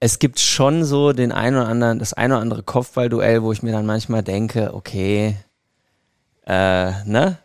[0.00, 3.62] es gibt schon so den einen oder anderen, das ein oder andere Kopfballduell, wo ich
[3.62, 5.36] mir dann manchmal denke, okay,
[6.46, 7.38] äh, ne?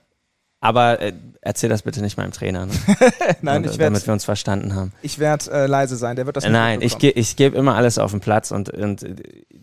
[0.63, 2.73] Aber äh, erzähl das bitte nicht meinem Trainer, ne?
[3.41, 4.93] Nein, Und, ich äh, werde damit wir uns verstanden haben.
[5.01, 7.75] Ich werde äh, leise sein, der wird das nicht Nein, ich, ge ich gebe immer
[7.75, 9.15] alles auf den Platz und, und äh,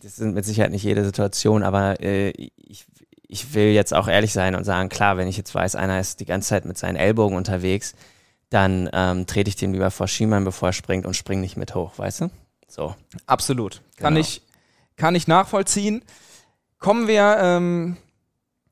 [0.02, 2.86] das sind mit Sicherheit nicht jede Situation, aber äh, ich,
[3.28, 6.18] ich will jetzt auch ehrlich sein und sagen, klar, wenn ich jetzt weiß, einer ist
[6.20, 7.94] die ganze Zeit mit seinen Ellbogen unterwegs,
[8.50, 11.74] dann ähm, trete ich dem lieber vor Schienbein, bevor er springt und spring nicht mit
[11.74, 12.30] hoch, weißt du?
[12.66, 12.94] So.
[13.26, 13.82] Absolut.
[13.96, 14.20] Kann, Genau.
[14.20, 14.42] ich,
[14.96, 16.02] kann ich nachvollziehen.
[16.78, 17.96] Kommen wir, ähm,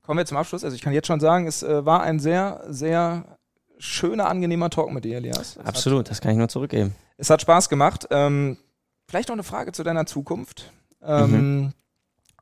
[0.03, 0.65] kommen wir zum Abschluss.
[0.65, 3.39] Also ich kann jetzt schon sagen, es äh, war ein sehr, sehr
[3.79, 5.57] schöner, angenehmer Talk mit dir, Elias.
[5.57, 6.95] Es Absolut, Hat, das kann ich nur zurückgeben.
[7.19, 8.07] es hat Spaß gemacht.
[8.11, 8.57] Ähm,
[9.07, 10.73] vielleicht noch eine Frage zu deiner Zukunft.
[11.03, 11.73] Ähm,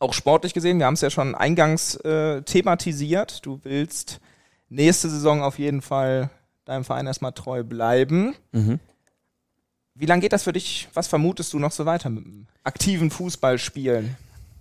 [0.00, 3.44] Auch sportlich gesehen, wir haben es ja schon eingangs äh, thematisiert.
[3.46, 4.20] Du willst
[4.68, 6.30] nächste Saison auf jeden Fall
[6.64, 8.34] deinem Verein erstmal treu bleiben.
[8.52, 8.80] Mhm.
[9.94, 10.88] Wie lange geht das für dich?
[10.94, 14.16] Was vermutest du noch so weiter mit dem aktiven Fußballspielen?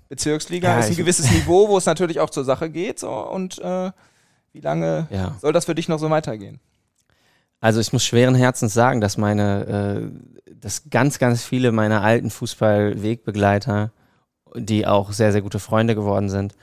[0.09, 2.99] Bezirksliga Ja, ist ein gewisses Niveau, wo es natürlich auch zur Sache geht.
[2.99, 3.91] So, und äh,
[4.51, 5.35] wie lange Ja.
[5.41, 6.59] soll das für dich noch so weitergehen?
[7.59, 10.11] Also ich muss schweren Herzens sagen, dass meine,
[10.45, 13.91] äh, dass ganz, ganz viele meiner alten Fußballwegbegleiter,
[14.55, 16.55] die auch sehr, sehr gute Freunde geworden sind,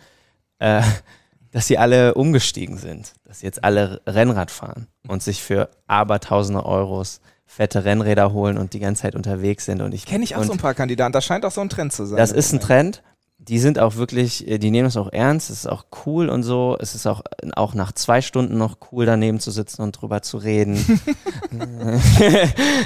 [0.59, 0.83] äh,
[1.53, 6.65] dass sie alle umgestiegen sind, dass sie jetzt alle Rennrad fahren und sich für abertausende
[6.65, 9.83] Euros fette Rennräder holen und die ganze Zeit unterwegs sind.
[9.83, 11.13] Und ich Kenne ich auch so ein paar Kandidaten.
[11.13, 12.17] Das scheint auch so ein Trend zu sein.
[12.17, 13.03] Das ist ein Trend.
[13.49, 16.43] Die sind auch wirklich, äh, die nehmen es auch ernst, es ist auch cool und
[16.43, 16.77] so.
[16.79, 17.23] Es ist auch,
[17.57, 21.01] auch nach zwei Stunden noch cool, daneben zu sitzen und drüber zu reden.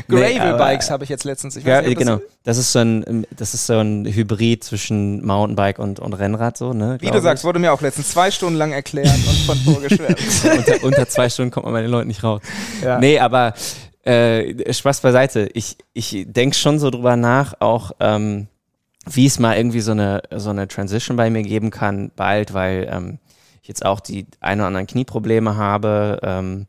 [0.09, 1.57] Nee, Gravel-Bikes habe ich jetzt letztens.
[1.57, 2.21] Ich Ja, weiß nicht, genau.
[2.45, 6.73] Das ist so ein, das ist so ein Hybrid zwischen Mountainbike und, und Rennrad, so,
[6.73, 6.97] ne?
[7.01, 7.23] Wie du ich.
[7.23, 10.19] sagst, wurde mir auch letztens zwei Stunden lang erklärt und von vorgeschwärmt.
[10.59, 12.43] unter, unter zwei Stunden kommt man bei den Leuten nicht raus.
[12.83, 12.99] ja.
[12.99, 13.55] Nee, aber
[14.05, 15.49] äh, Spaß beiseite.
[15.55, 18.49] Ich, ich denke schon so drüber nach, auch ähm,
[19.11, 22.89] wie es mal irgendwie so eine, so eine Transition bei mir geben kann, bald, weil
[22.91, 23.19] ähm,
[23.63, 26.67] ich jetzt auch die ein oder anderen Knieprobleme habe ähm,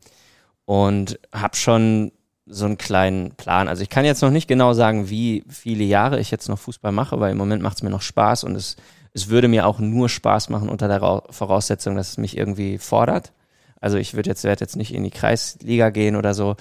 [0.64, 2.12] und habe schon
[2.46, 3.68] so einen kleinen Plan.
[3.68, 6.92] Also ich kann jetzt noch nicht genau sagen, wie viele Jahre ich jetzt noch Fußball
[6.92, 8.76] mache, weil im Moment macht es mir noch Spaß und es,
[9.12, 12.78] es würde mir auch nur Spaß machen unter der Ra- Voraussetzung, dass es mich irgendwie
[12.78, 13.32] fordert.
[13.80, 16.56] Also ich würde jetzt, werd jetzt nicht in die Kreisliga gehen oder so,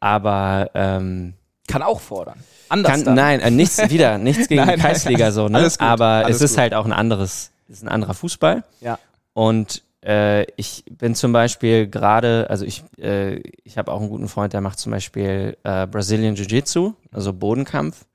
[0.00, 1.34] aber ähm,
[1.66, 2.38] Kann auch fordern.
[2.68, 3.14] Anders kann, dann.
[3.14, 5.62] nein, äh, nichts wieder, nichts gegen Nein, die nein, Kreisliga so, ne?
[5.62, 6.58] gut, aber es ist gut.
[6.58, 8.64] halt auch ein anderes, es ist ein anderer Fußball.
[8.80, 8.98] Ja.
[9.32, 14.28] Und äh, ich bin zum Beispiel gerade, also ich, äh, ich habe auch einen guten
[14.28, 18.06] Freund, der macht zum Beispiel äh, Brazilian Jiu-Jitsu, also Bodenkampf.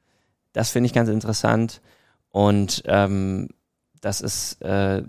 [0.54, 1.82] Das finde ich ganz interessant.
[2.30, 3.50] Und ähm,
[4.00, 5.04] das ist äh,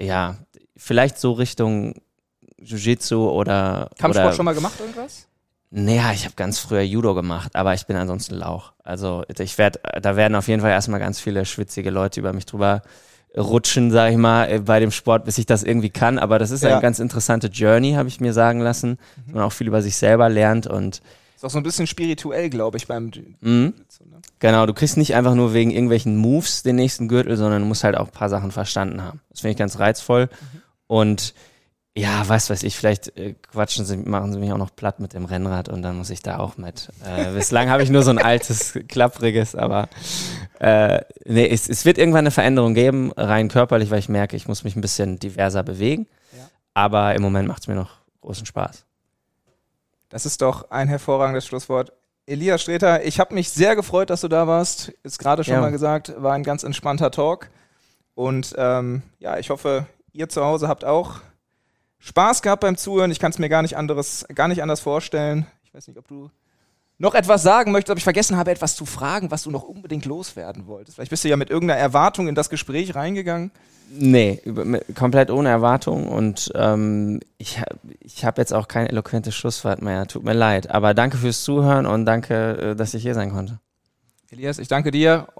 [0.00, 0.36] ja
[0.76, 1.94] vielleicht so Richtung
[2.58, 5.26] Jiu-Jitsu oder Kampfsport oder, schon mal gemacht, irgendwas?
[5.70, 8.72] Naja, ich habe ganz früher Judo gemacht, aber ich bin ansonsten Lauch.
[8.84, 12.46] Also ich werde, da werden auf jeden Fall erstmal ganz viele schwitzige Leute über mich
[12.46, 12.82] drüber
[13.36, 16.18] rutschen, sag ich mal, äh, bei dem Sport, bis ich das irgendwie kann.
[16.18, 16.72] Aber das ist Ja.
[16.72, 18.98] eine ganz interessante Journey, habe ich mir sagen lassen.
[19.26, 19.34] Mhm.
[19.34, 21.02] Man auch viel über sich selber lernt und
[21.34, 24.20] Ist auch so ein bisschen spirituell, glaube ich, beim Jiu- mh, Jitsu, ne?
[24.38, 27.84] genau, du kriegst nicht einfach nur wegen irgendwelchen Moves den nächsten Gürtel, sondern du musst
[27.84, 29.20] halt auch ein paar Sachen verstanden haben.
[29.28, 30.30] Das finde ich ganz reizvoll.
[30.86, 31.34] Und
[31.96, 35.14] ja, was weiß ich, vielleicht äh, quatschen sie, machen sie mich auch noch platt mit
[35.14, 36.90] dem Rennrad und dann muss ich da auch mit.
[37.04, 39.88] Äh, bislang habe ich nur so ein altes, klappriges, aber
[40.60, 44.46] äh, nee, es, es wird irgendwann eine Veränderung geben, rein körperlich, weil ich merke, ich
[44.46, 46.06] muss mich ein bisschen diverser bewegen.
[46.36, 46.48] Ja.
[46.74, 48.84] Aber im Moment macht es mir noch großen Spaß.
[50.10, 51.92] Das ist doch ein hervorragendes Schlusswort.
[52.26, 54.92] Elias Streter, ich habe mich sehr gefreut, dass du da warst.
[55.02, 55.60] Ist gerade schon Ja.
[55.60, 57.48] mal gesagt, war ein ganz entspannter Talk.
[58.14, 61.20] Und ähm, ja, ich hoffe, ihr zu Hause habt auch
[62.06, 63.10] Spaß gehabt beim Zuhören.
[63.10, 65.44] Ich kann es mir gar nicht anderes, gar nicht anders vorstellen.
[65.64, 66.30] Ich weiß nicht, ob du
[66.98, 70.04] noch etwas sagen möchtest, ob ich vergessen habe, etwas zu fragen, was du noch unbedingt
[70.04, 70.94] loswerden wolltest.
[70.94, 73.50] Vielleicht bist du ja mit irgendeiner Erwartung in das Gespräch reingegangen.
[73.90, 74.40] Nee,
[74.94, 77.60] komplett ohne Erwartung und ähm, ich,
[78.00, 80.70] ich habe jetzt auch kein eloquentes Schlusswort mehr, tut mir leid.
[80.70, 83.58] Aber danke fürs Zuhören und danke, äh, dass ich hier sein konnte.
[84.30, 85.28] Elias, ich danke dir